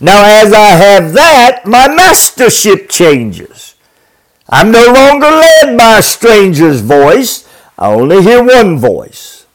Now, 0.00 0.24
as 0.24 0.52
I 0.52 0.70
have 0.70 1.12
that, 1.14 1.66
my 1.66 1.88
mastership 1.88 2.88
changes. 2.88 3.74
I'm 4.48 4.70
no 4.70 4.86
longer 4.86 5.26
led 5.26 5.76
by 5.76 5.98
a 5.98 6.02
stranger's 6.02 6.80
voice. 6.80 7.48
I 7.76 7.92
only 7.92 8.22
hear 8.22 8.42
one 8.42 8.78
voice. 8.78 9.46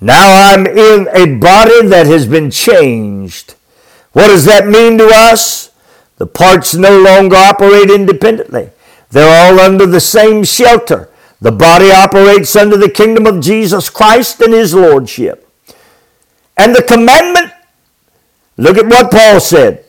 Now 0.00 0.52
I'm 0.52 0.66
in 0.66 1.08
a 1.08 1.38
body 1.38 1.86
that 1.86 2.06
has 2.06 2.26
been 2.26 2.50
changed. 2.50 3.54
What 4.12 4.28
does 4.28 4.44
that 4.44 4.66
mean 4.66 4.98
to 4.98 5.08
us? 5.12 5.70
The 6.16 6.26
parts 6.26 6.74
no 6.74 6.98
longer 6.98 7.36
operate 7.36 7.90
independently. 7.90 8.70
They're 9.10 9.52
all 9.52 9.60
under 9.60 9.86
the 9.86 10.00
same 10.00 10.44
shelter. 10.44 11.10
The 11.40 11.52
body 11.52 11.90
operates 11.90 12.56
under 12.56 12.76
the 12.76 12.90
kingdom 12.90 13.26
of 13.26 13.40
Jesus 13.40 13.90
Christ 13.90 14.40
and 14.40 14.54
his 14.54 14.74
lordship. 14.74 15.48
And 16.56 16.74
the 16.74 16.82
commandment, 16.82 17.52
look 18.56 18.78
at 18.78 18.86
what 18.86 19.10
Paul 19.10 19.40
said. 19.40 19.84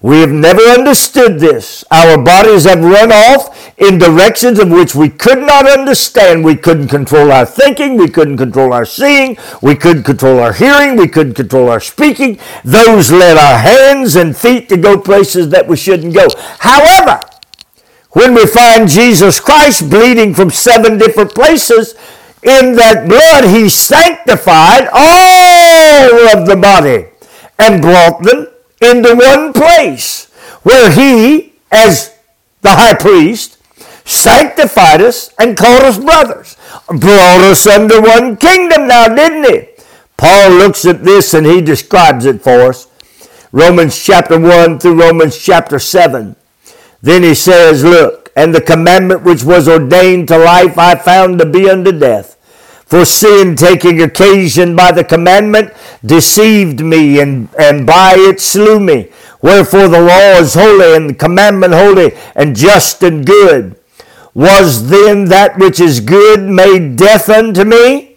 We 0.00 0.20
have 0.20 0.30
never 0.30 0.62
understood 0.62 1.40
this. 1.40 1.84
Our 1.90 2.22
bodies 2.22 2.64
have 2.64 2.84
run 2.84 3.10
off 3.10 3.72
in 3.78 3.98
directions 3.98 4.60
of 4.60 4.70
which 4.70 4.94
we 4.94 5.08
could 5.08 5.38
not 5.38 5.68
understand. 5.68 6.44
We 6.44 6.54
couldn't 6.54 6.88
control 6.88 7.32
our 7.32 7.44
thinking. 7.44 7.96
We 7.96 8.08
couldn't 8.08 8.36
control 8.36 8.72
our 8.72 8.84
seeing. 8.84 9.36
We 9.60 9.74
couldn't 9.74 10.04
control 10.04 10.38
our 10.38 10.52
hearing. 10.52 10.96
We 10.96 11.08
couldn't 11.08 11.34
control 11.34 11.68
our 11.68 11.80
speaking. 11.80 12.38
Those 12.64 13.10
led 13.10 13.36
our 13.38 13.58
hands 13.58 14.14
and 14.14 14.36
feet 14.36 14.68
to 14.68 14.76
go 14.76 15.00
places 15.00 15.48
that 15.50 15.66
we 15.66 15.76
shouldn't 15.76 16.14
go. 16.14 16.28
However, 16.60 17.27
when 18.18 18.34
we 18.34 18.46
find 18.46 18.88
Jesus 18.88 19.38
Christ 19.38 19.88
bleeding 19.88 20.34
from 20.34 20.50
seven 20.50 20.98
different 20.98 21.36
places, 21.36 21.94
in 22.42 22.74
that 22.74 23.06
blood 23.08 23.44
he 23.54 23.68
sanctified 23.68 24.88
all 24.92 26.36
of 26.36 26.46
the 26.48 26.56
body 26.56 27.06
and 27.60 27.80
brought 27.80 28.22
them 28.24 28.48
into 28.82 29.14
one 29.14 29.52
place 29.52 30.26
where 30.64 30.90
he, 30.90 31.54
as 31.70 32.16
the 32.62 32.70
high 32.70 32.94
priest, 32.94 33.56
sanctified 34.04 35.00
us 35.00 35.32
and 35.38 35.56
called 35.56 35.82
us 35.82 35.98
brothers, 35.98 36.56
brought 36.88 37.40
us 37.42 37.68
under 37.68 38.00
one 38.00 38.36
kingdom 38.36 38.88
now, 38.88 39.06
didn't 39.06 39.44
he? 39.44 39.68
Paul 40.16 40.50
looks 40.58 40.84
at 40.84 41.04
this 41.04 41.34
and 41.34 41.46
he 41.46 41.60
describes 41.60 42.24
it 42.24 42.42
for 42.42 42.62
us. 42.62 42.88
Romans 43.52 43.96
chapter 44.02 44.40
1 44.40 44.80
through 44.80 45.00
Romans 45.00 45.38
chapter 45.38 45.78
7. 45.78 46.34
Then 47.00 47.22
he 47.22 47.34
says, 47.34 47.84
Look, 47.84 48.30
and 48.34 48.54
the 48.54 48.60
commandment 48.60 49.22
which 49.22 49.44
was 49.44 49.68
ordained 49.68 50.28
to 50.28 50.38
life 50.38 50.78
I 50.78 50.94
found 50.94 51.38
to 51.38 51.46
be 51.46 51.68
unto 51.68 51.92
death. 51.92 52.36
For 52.86 53.04
sin, 53.04 53.54
taking 53.54 54.00
occasion 54.00 54.74
by 54.74 54.92
the 54.92 55.04
commandment, 55.04 55.74
deceived 56.04 56.80
me, 56.80 57.20
and, 57.20 57.48
and 57.58 57.86
by 57.86 58.14
it 58.16 58.40
slew 58.40 58.80
me. 58.80 59.10
Wherefore 59.42 59.88
the 59.88 60.00
law 60.00 60.40
is 60.40 60.54
holy, 60.54 60.96
and 60.96 61.10
the 61.10 61.14
commandment 61.14 61.74
holy, 61.74 62.12
and 62.34 62.56
just 62.56 63.02
and 63.02 63.26
good. 63.26 63.76
Was 64.32 64.88
then 64.88 65.26
that 65.26 65.58
which 65.58 65.80
is 65.80 66.00
good 66.00 66.40
made 66.40 66.96
death 66.96 67.28
unto 67.28 67.64
me? 67.64 68.07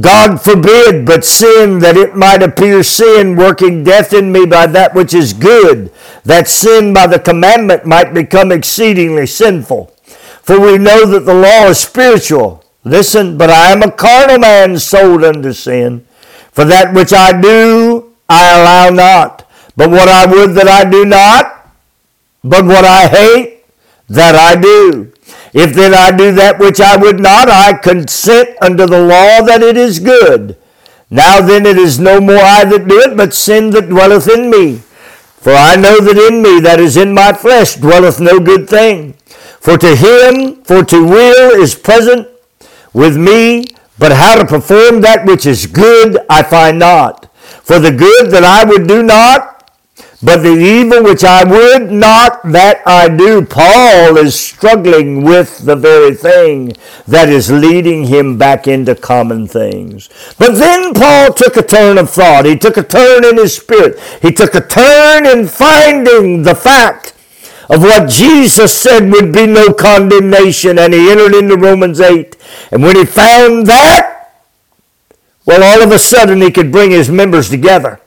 God 0.00 0.42
forbid, 0.42 1.06
but 1.06 1.24
sin, 1.24 1.78
that 1.78 1.96
it 1.96 2.16
might 2.16 2.42
appear 2.42 2.82
sin, 2.82 3.36
working 3.36 3.84
death 3.84 4.12
in 4.12 4.32
me 4.32 4.44
by 4.44 4.66
that 4.66 4.94
which 4.94 5.14
is 5.14 5.32
good, 5.32 5.92
that 6.24 6.48
sin 6.48 6.92
by 6.92 7.06
the 7.06 7.20
commandment 7.20 7.86
might 7.86 8.12
become 8.12 8.50
exceedingly 8.50 9.26
sinful. 9.26 9.94
For 10.42 10.58
we 10.58 10.78
know 10.78 11.06
that 11.06 11.20
the 11.20 11.34
law 11.34 11.68
is 11.68 11.78
spiritual 11.78 12.64
Listen, 12.84 13.38
but 13.38 13.48
I 13.48 13.72
am 13.72 13.82
a 13.82 13.90
carnal 13.90 14.38
man 14.38 14.78
sold 14.78 15.24
unto 15.24 15.52
sin. 15.54 16.06
For 16.52 16.66
that 16.66 16.92
which 16.94 17.12
I 17.14 17.40
do, 17.40 18.12
I 18.28 18.60
allow 18.60 18.90
not. 18.90 19.48
But 19.74 19.90
what 19.90 20.08
I 20.08 20.26
would 20.26 20.50
that 20.50 20.68
I 20.68 20.88
do 20.88 21.04
not, 21.04 21.72
but 22.44 22.64
what 22.64 22.84
I 22.84 23.08
hate, 23.08 23.64
that 24.08 24.34
I 24.36 24.60
do. 24.60 25.12
If 25.54 25.72
then 25.72 25.94
I 25.94 26.10
do 26.10 26.32
that 26.32 26.58
which 26.58 26.80
I 26.80 26.96
would 26.96 27.20
not, 27.20 27.48
I 27.48 27.74
consent 27.74 28.58
unto 28.60 28.86
the 28.86 29.00
law 29.00 29.40
that 29.46 29.62
it 29.62 29.76
is 29.76 30.00
good. 30.00 30.56
Now 31.10 31.40
then 31.40 31.64
it 31.64 31.78
is 31.78 32.00
no 32.00 32.20
more 32.20 32.42
I 32.42 32.64
that 32.64 32.88
do 32.88 32.98
it, 32.98 33.16
but 33.16 33.32
sin 33.32 33.70
that 33.70 33.88
dwelleth 33.88 34.28
in 34.28 34.50
me. 34.50 34.78
For 35.38 35.52
I 35.52 35.76
know 35.76 36.00
that 36.00 36.18
in 36.18 36.42
me, 36.42 36.58
that 36.58 36.80
is 36.80 36.96
in 36.96 37.14
my 37.14 37.32
flesh, 37.32 37.76
dwelleth 37.76 38.18
no 38.18 38.40
good 38.40 38.68
thing. 38.68 39.12
For 39.60 39.78
to 39.78 39.94
him, 39.94 40.64
for 40.64 40.82
to 40.84 41.04
will 41.04 41.62
is 41.62 41.76
present 41.76 42.26
with 42.92 43.16
me, 43.16 43.66
but 43.96 44.10
how 44.10 44.34
to 44.34 44.44
perform 44.44 45.02
that 45.02 45.24
which 45.24 45.46
is 45.46 45.66
good 45.66 46.18
I 46.28 46.42
find 46.42 46.80
not. 46.80 47.32
For 47.62 47.78
the 47.78 47.92
good 47.92 48.32
that 48.32 48.42
I 48.42 48.64
would 48.64 48.88
do 48.88 49.04
not, 49.04 49.53
but 50.24 50.38
the 50.38 50.56
evil 50.56 51.02
which 51.02 51.22
I 51.22 51.44
would 51.44 51.92
not 51.92 52.50
that 52.52 52.80
I 52.86 53.08
do. 53.10 53.44
Paul 53.44 54.16
is 54.16 54.38
struggling 54.38 55.22
with 55.22 55.58
the 55.58 55.76
very 55.76 56.14
thing 56.14 56.72
that 57.06 57.28
is 57.28 57.50
leading 57.50 58.04
him 58.04 58.38
back 58.38 58.66
into 58.66 58.94
common 58.94 59.46
things. 59.46 60.08
But 60.38 60.54
then 60.54 60.94
Paul 60.94 61.34
took 61.34 61.58
a 61.58 61.62
turn 61.62 61.98
of 61.98 62.08
thought. 62.08 62.46
He 62.46 62.56
took 62.56 62.78
a 62.78 62.82
turn 62.82 63.22
in 63.24 63.36
his 63.36 63.56
spirit. 63.56 64.00
He 64.22 64.32
took 64.32 64.54
a 64.54 64.66
turn 64.66 65.26
in 65.26 65.46
finding 65.46 66.42
the 66.42 66.54
fact 66.54 67.12
of 67.68 67.82
what 67.82 68.08
Jesus 68.08 68.78
said 68.78 69.10
would 69.12 69.30
be 69.30 69.46
no 69.46 69.74
condemnation, 69.74 70.78
and 70.78 70.94
he 70.94 71.10
entered 71.10 71.34
into 71.34 71.56
Romans 71.56 72.00
8. 72.00 72.36
And 72.72 72.82
when 72.82 72.96
he 72.96 73.04
found 73.04 73.66
that, 73.66 74.32
well, 75.44 75.62
all 75.62 75.86
of 75.86 75.92
a 75.92 75.98
sudden 75.98 76.40
he 76.40 76.50
could 76.50 76.72
bring 76.72 76.90
his 76.90 77.10
members 77.10 77.50
together, 77.50 78.00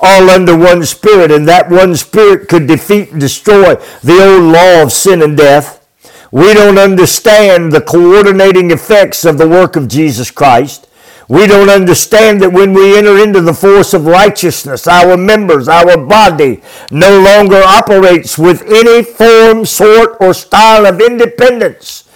all 0.00 0.30
under 0.30 0.56
one 0.56 0.84
spirit, 0.84 1.30
and 1.30 1.46
that 1.48 1.70
one 1.70 1.96
spirit 1.96 2.48
could 2.48 2.66
defeat 2.66 3.10
and 3.10 3.20
destroy 3.20 3.74
the 4.02 4.18
old 4.22 4.52
law 4.52 4.82
of 4.82 4.92
sin 4.92 5.22
and 5.22 5.36
death. 5.36 5.86
We 6.32 6.54
don't 6.54 6.78
understand 6.78 7.72
the 7.72 7.80
coordinating 7.80 8.70
effects 8.70 9.24
of 9.24 9.36
the 9.36 9.48
work 9.48 9.76
of 9.76 9.88
Jesus 9.88 10.30
Christ. 10.30 10.86
We 11.28 11.46
don't 11.46 11.70
understand 11.70 12.40
that 12.40 12.52
when 12.52 12.72
we 12.72 12.98
enter 12.98 13.16
into 13.22 13.40
the 13.40 13.54
force 13.54 13.94
of 13.94 14.06
righteousness, 14.06 14.88
our 14.88 15.16
members, 15.16 15.68
our 15.68 15.96
body 15.96 16.60
no 16.90 17.20
longer 17.20 17.62
operates 17.62 18.36
with 18.36 18.62
any 18.66 19.04
form, 19.04 19.64
sort, 19.64 20.16
or 20.20 20.34
style 20.34 20.86
of 20.86 21.00
independence. 21.00 22.08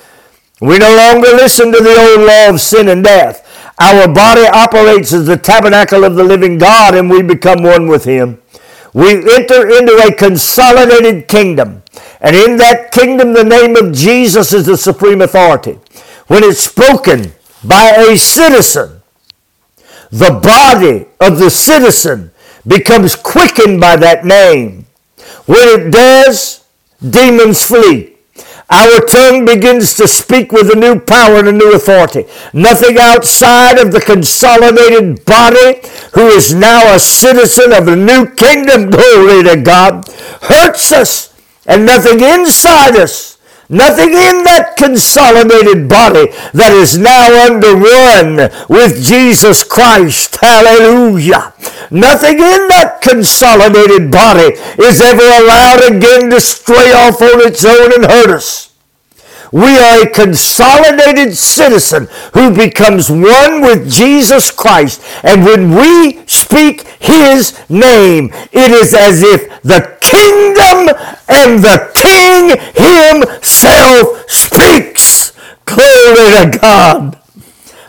We 0.60 0.78
no 0.78 0.96
longer 0.96 1.28
listen 1.28 1.72
to 1.72 1.78
the 1.78 1.96
old 1.96 2.26
law 2.26 2.48
of 2.54 2.60
sin 2.60 2.88
and 2.88 3.04
death. 3.04 3.43
Our 3.78 4.06
body 4.08 4.46
operates 4.46 5.12
as 5.12 5.26
the 5.26 5.36
tabernacle 5.36 6.04
of 6.04 6.14
the 6.14 6.24
living 6.24 6.58
God 6.58 6.94
and 6.94 7.10
we 7.10 7.22
become 7.22 7.62
one 7.62 7.88
with 7.88 8.04
Him. 8.04 8.40
We 8.92 9.10
enter 9.34 9.68
into 9.68 10.00
a 10.06 10.14
consolidated 10.14 11.26
kingdom. 11.26 11.82
And 12.20 12.36
in 12.36 12.56
that 12.58 12.92
kingdom, 12.92 13.32
the 13.32 13.44
name 13.44 13.76
of 13.76 13.92
Jesus 13.92 14.52
is 14.52 14.66
the 14.66 14.76
supreme 14.76 15.20
authority. 15.20 15.78
When 16.28 16.44
it's 16.44 16.60
spoken 16.60 17.32
by 17.64 17.90
a 17.90 18.16
citizen, 18.16 19.02
the 20.10 20.30
body 20.30 21.06
of 21.20 21.38
the 21.38 21.50
citizen 21.50 22.30
becomes 22.66 23.16
quickened 23.16 23.80
by 23.80 23.96
that 23.96 24.24
name. 24.24 24.86
When 25.46 25.68
it 25.68 25.90
does, 25.90 26.64
demons 27.00 27.64
flee. 27.64 28.13
Our 28.70 29.00
tongue 29.00 29.44
begins 29.44 29.94
to 29.94 30.08
speak 30.08 30.50
with 30.50 30.70
a 30.72 30.78
new 30.78 30.98
power 30.98 31.36
and 31.36 31.48
a 31.48 31.52
new 31.52 31.74
authority. 31.74 32.24
Nothing 32.52 32.96
outside 32.98 33.78
of 33.78 33.92
the 33.92 34.00
consolidated 34.00 35.24
body, 35.24 35.80
who 36.14 36.28
is 36.28 36.54
now 36.54 36.94
a 36.94 36.98
citizen 36.98 37.72
of 37.72 37.88
a 37.88 37.96
new 37.96 38.26
kingdom, 38.34 38.90
glory 38.90 39.42
to 39.44 39.60
God, 39.62 40.08
hurts 40.42 40.92
us. 40.92 41.34
And 41.66 41.86
nothing 41.86 42.20
inside 42.20 42.96
us 42.96 43.33
Nothing 43.68 44.10
in 44.10 44.44
that 44.44 44.76
consolidated 44.76 45.88
body 45.88 46.28
that 46.52 46.72
is 46.72 46.98
now 46.98 47.32
under 47.46 47.72
one 47.72 48.52
with 48.68 49.02
Jesus 49.02 49.64
Christ. 49.64 50.36
Hallelujah. 50.40 51.54
Nothing 51.90 52.34
in 52.34 52.68
that 52.68 53.00
consolidated 53.00 54.10
body 54.10 54.52
is 54.76 55.00
ever 55.00 55.22
allowed 55.22 55.96
again 55.96 56.30
to 56.30 56.40
stray 56.40 56.92
off 56.92 57.22
on 57.22 57.40
its 57.46 57.64
own 57.64 57.94
and 57.94 58.04
hurt 58.04 58.30
us. 58.30 58.73
We 59.54 59.78
are 59.78 60.02
a 60.02 60.10
consolidated 60.10 61.36
citizen 61.36 62.08
who 62.32 62.52
becomes 62.52 63.08
one 63.08 63.60
with 63.60 63.88
Jesus 63.88 64.50
Christ. 64.50 65.00
And 65.22 65.44
when 65.44 65.70
we 65.70 66.26
speak 66.26 66.80
his 66.98 67.56
name, 67.70 68.30
it 68.50 68.72
is 68.72 68.94
as 68.94 69.22
if 69.22 69.62
the 69.62 69.96
kingdom 70.00 70.88
and 71.28 71.62
the 71.62 71.88
king 71.94 72.58
himself 72.74 74.28
speaks. 74.28 75.32
Glory 75.66 76.50
to 76.50 76.58
God. 76.60 77.20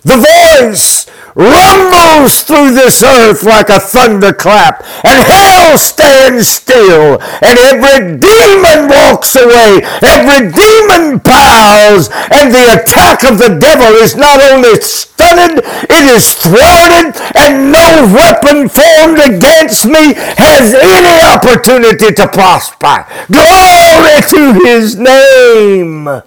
The 0.04 0.18
voice 0.18 1.05
rumbles 1.36 2.42
through 2.44 2.72
this 2.72 3.04
earth 3.04 3.44
like 3.44 3.70
a 3.70 3.80
thunderclap, 3.80 4.84
and 5.04 5.20
hell 5.20 5.78
stands 5.78 6.48
still, 6.48 7.20
and 7.44 7.60
every 7.60 8.18
demon 8.18 8.88
walks 8.88 9.36
away, 9.36 9.84
every 10.02 10.48
demon 10.52 11.20
bows, 11.20 12.10
and 12.32 12.56
the 12.56 12.80
attack 12.80 13.24
of 13.24 13.38
the 13.38 13.60
devil 13.60 13.92
is 14.00 14.16
not 14.16 14.42
only 14.42 14.80
stunted, 14.80 15.60
it 15.60 16.06
is 16.16 16.34
thwarted, 16.36 17.14
and 17.36 17.72
no 17.72 18.08
weapon 18.16 18.70
formed 18.70 19.20
against 19.20 19.86
me 19.86 20.16
has 20.40 20.74
any 20.74 21.22
opportunity 21.22 22.14
to 22.14 22.28
prosper. 22.28 23.06
Glory 23.28 24.22
to 24.30 24.66
his 24.66 24.96
name. 24.98 26.22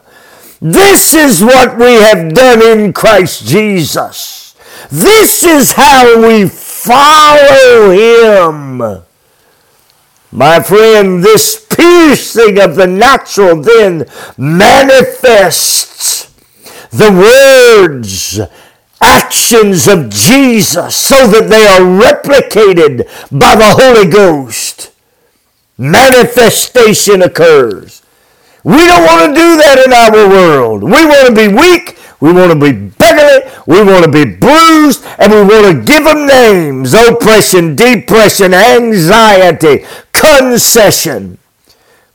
This 0.61 1.15
is 1.15 1.43
what 1.43 1.79
we 1.79 1.95
have 1.95 2.35
done 2.35 2.61
in 2.61 2.93
Christ 2.93 3.47
Jesus. 3.47 4.48
This 4.91 5.43
is 5.43 5.73
how 5.73 6.27
we 6.27 6.49
follow 6.49 7.91
him. 7.91 9.03
My 10.31 10.61
friend, 10.61 11.23
this 11.23 11.67
piercing 11.69 12.61
of 12.61 12.75
the 12.77 12.87
natural 12.87 13.61
then 13.61 14.07
manifests 14.37 16.33
the 16.91 17.11
words, 17.11 18.41
actions 19.01 19.87
of 19.89 20.09
Jesus 20.09 20.97
so 20.97 21.27
that 21.27 21.49
they 21.49 21.67
are 21.67 21.81
replicated 21.81 23.07
by 23.31 23.57
the 23.57 23.75
Holy 23.77 24.11
Ghost. 24.11 24.93
Manifestation 25.77 27.23
occurs. 27.23 28.03
We 28.65 28.87
don't 28.87 29.05
want 29.05 29.29
to 29.29 29.35
do 29.35 29.57
that 29.57 29.83
in 29.85 29.93
our 29.93 30.29
world. 30.29 30.83
We 30.83 30.91
want 30.91 31.29
to 31.29 31.35
be 31.35 31.49
weak 31.49 31.98
we 32.21 32.33
want 32.33 32.53
to 32.53 32.59
be 32.59 32.73
beggarly. 32.73 33.51
We 33.67 33.83
want 33.83 34.05
to 34.05 34.11
be 34.11 34.25
bruised. 34.25 35.05
And 35.19 35.33
we 35.33 35.43
want 35.43 35.67
to 35.67 35.85
give 35.85 36.05
them 36.05 36.27
names. 36.27 36.95
Oppression, 36.95 37.77
depression, 37.77 38.55
anxiety, 38.55 39.85
concession. 40.13 41.39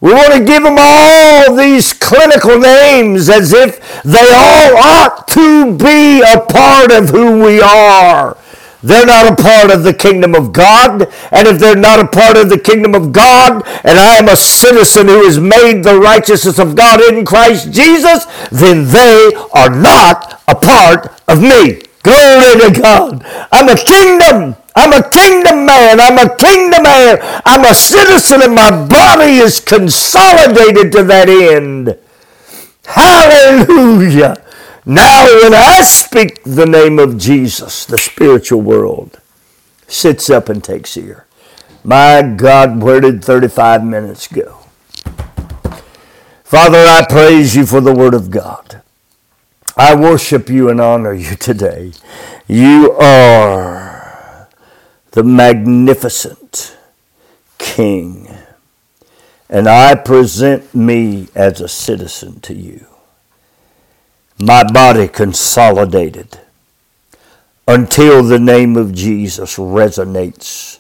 We 0.02 0.12
want 0.12 0.34
to 0.34 0.44
give 0.44 0.64
them 0.64 0.76
all 0.78 1.56
these 1.56 1.94
clinical 1.94 2.60
names 2.60 3.30
as 3.30 3.54
if 3.54 4.04
they 4.04 4.20
all 4.20 4.76
ought 4.76 5.28
to 5.30 5.78
be 5.78 6.22
a 6.22 6.42
part 6.42 6.92
of 6.92 7.10
who 7.10 7.42
we 7.42 7.62
are. 7.62 8.36
They're 8.84 9.06
not 9.06 9.32
a 9.32 9.42
part 9.42 9.72
of 9.72 9.84
the 9.84 9.94
kingdom 9.94 10.36
of 10.36 10.52
God. 10.52 11.08
And 11.32 11.48
if 11.48 11.60
they're 11.60 11.76
not 11.76 12.02
a 12.02 12.08
part 12.08 12.38
of 12.38 12.50
the 12.50 12.60
kingdom 12.60 12.94
of 12.94 13.14
God, 13.14 13.64
and 13.84 13.98
I 13.98 14.18
am 14.18 14.28
a 14.28 14.36
citizen 14.36 15.08
who 15.08 15.22
is 15.22 15.40
made 15.40 15.84
the 15.84 16.00
righteousness 16.00 16.60
of 16.60 16.76
God 16.76 17.02
in 17.02 17.26
Christ 17.26 17.72
Jesus, 17.72 18.26
then 18.52 18.88
they 18.88 19.32
are 19.54 19.70
not 19.70 20.42
a 20.48 20.56
part 20.56 21.14
of 21.28 21.42
me. 21.42 21.82
Glory 22.04 22.60
to 22.60 22.80
God. 22.82 23.26
I'm 23.52 23.70
a 23.70 23.78
kingdom. 23.78 24.56
I'm 24.76 24.92
a 24.92 25.10
kingdom 25.10 25.66
man. 25.66 26.00
I'm 26.02 26.18
a 26.20 26.36
kingdom 26.36 26.84
man. 26.84 27.18
I'm 27.46 27.64
a 27.64 27.74
citizen 27.74 28.42
and 28.42 28.56
my 28.56 28.86
body 28.88 29.38
is 29.38 29.62
consolidated 29.62 30.92
to 30.94 31.04
that 31.04 31.30
end. 31.30 31.98
Hallelujah. 32.86 34.43
Now, 34.86 35.26
when 35.42 35.54
I 35.54 35.82
speak 35.84 36.44
the 36.44 36.66
name 36.66 37.00
of 37.00 37.18
Jesus, 37.18 37.86
the 37.86 37.98
spiritual 37.98 38.62
world 38.62 39.22
sits 39.88 40.30
up 40.30 40.50
and 40.50 40.62
takes 40.62 40.98
ear. 40.98 41.26
My 41.86 42.22
God, 42.22 42.82
where 42.82 43.00
did 43.00 43.24
35 43.24 43.86
minutes 43.86 44.28
go? 44.28 44.60
Father, 46.44 46.80
I 46.80 47.06
praise 47.10 47.56
you 47.56 47.66
for 47.66 47.82
the 47.82 47.94
Word 47.94 48.14
of 48.14 48.30
God. 48.30 48.82
I 49.78 49.96
worship 49.96 50.50
you 50.50 50.70
and 50.70 50.82
honor 50.82 51.14
you 51.14 51.36
today. 51.36 51.94
You 52.48 52.92
are 52.92 54.50
the 55.12 55.24
magnificent 55.24 56.78
King, 57.58 58.30
and 59.50 59.68
I 59.68 59.96
present 59.96 60.76
me 60.76 61.30
as 61.36 61.62
a 61.62 61.68
citizen 61.70 62.42
to 62.42 62.54
you. 62.54 62.93
My 64.40 64.64
body 64.64 65.08
consolidated 65.08 66.40
until 67.68 68.24
the 68.24 68.40
name 68.40 68.76
of 68.76 68.94
Jesus 68.94 69.58
resonates 69.58 70.80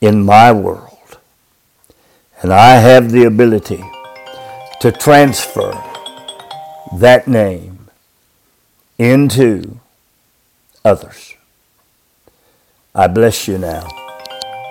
in 0.00 0.24
my 0.24 0.50
world. 0.52 1.18
And 2.42 2.52
I 2.52 2.76
have 2.76 3.10
the 3.10 3.24
ability 3.24 3.84
to 4.80 4.90
transfer 4.90 5.72
that 6.96 7.28
name 7.28 7.88
into 8.98 9.78
others. 10.84 11.34
I 12.94 13.06
bless 13.06 13.46
you 13.46 13.58
now 13.58 13.86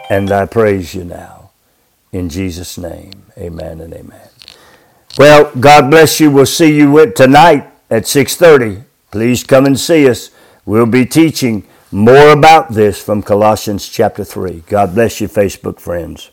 and 0.10 0.32
I 0.32 0.46
praise 0.46 0.94
you 0.96 1.04
now. 1.04 1.52
In 2.12 2.28
Jesus' 2.30 2.78
name, 2.78 3.24
amen 3.38 3.82
and 3.82 3.94
amen. 3.94 4.30
Well, 5.18 5.52
God 5.60 5.92
bless 5.92 6.20
you. 6.20 6.32
We'll 6.32 6.48
see 6.48 6.76
you 6.76 7.12
tonight 7.12 7.69
at 7.90 8.04
6.30. 8.04 8.84
Please 9.12 9.44
come 9.44 9.66
and 9.66 9.80
see 9.80 10.10
us. 10.10 10.32
We'll 10.66 10.86
be 10.86 11.06
teaching 11.06 11.68
more 11.92 12.30
about 12.30 12.74
this 12.74 13.02
from 13.02 13.24
Colossians 13.24 13.90
chapter 13.90 14.24
3. 14.24 14.64
God 14.68 14.94
bless 14.94 15.20
you, 15.20 15.28
Facebook 15.28 15.80
friends. 15.80 16.32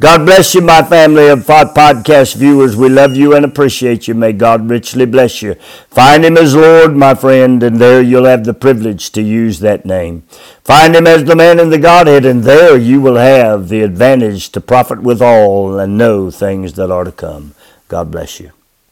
God 0.00 0.26
bless 0.26 0.54
you, 0.54 0.60
my 0.60 0.84
family 0.84 1.26
of 1.26 1.40
podcast 1.40 2.36
viewers. 2.36 2.76
We 2.76 2.88
love 2.88 3.16
you 3.16 3.34
and 3.34 3.44
appreciate 3.44 4.06
you. 4.06 4.14
May 4.14 4.32
God 4.32 4.70
richly 4.70 5.06
bless 5.06 5.42
you. 5.42 5.54
Find 5.90 6.24
Him 6.24 6.36
as 6.36 6.54
Lord, 6.54 6.94
my 6.94 7.16
friend, 7.16 7.60
and 7.64 7.80
there 7.80 8.00
you'll 8.00 8.26
have 8.26 8.44
the 8.44 8.54
privilege 8.54 9.10
to 9.10 9.22
use 9.22 9.58
that 9.58 9.84
name. 9.84 10.22
Find 10.62 10.94
Him 10.94 11.08
as 11.08 11.24
the 11.24 11.34
man 11.34 11.58
in 11.58 11.70
the 11.70 11.78
Godhead, 11.78 12.24
and 12.24 12.44
there 12.44 12.76
you 12.76 13.00
will 13.00 13.16
have 13.16 13.68
the 13.68 13.82
advantage 13.82 14.50
to 14.50 14.60
profit 14.60 15.02
withal 15.02 15.80
and 15.80 15.98
know 15.98 16.30
things 16.30 16.74
that 16.74 16.92
are 16.92 17.02
to 17.02 17.10
come. 17.10 17.56
God 17.88 18.12
bless 18.12 18.38
you. 18.38 18.52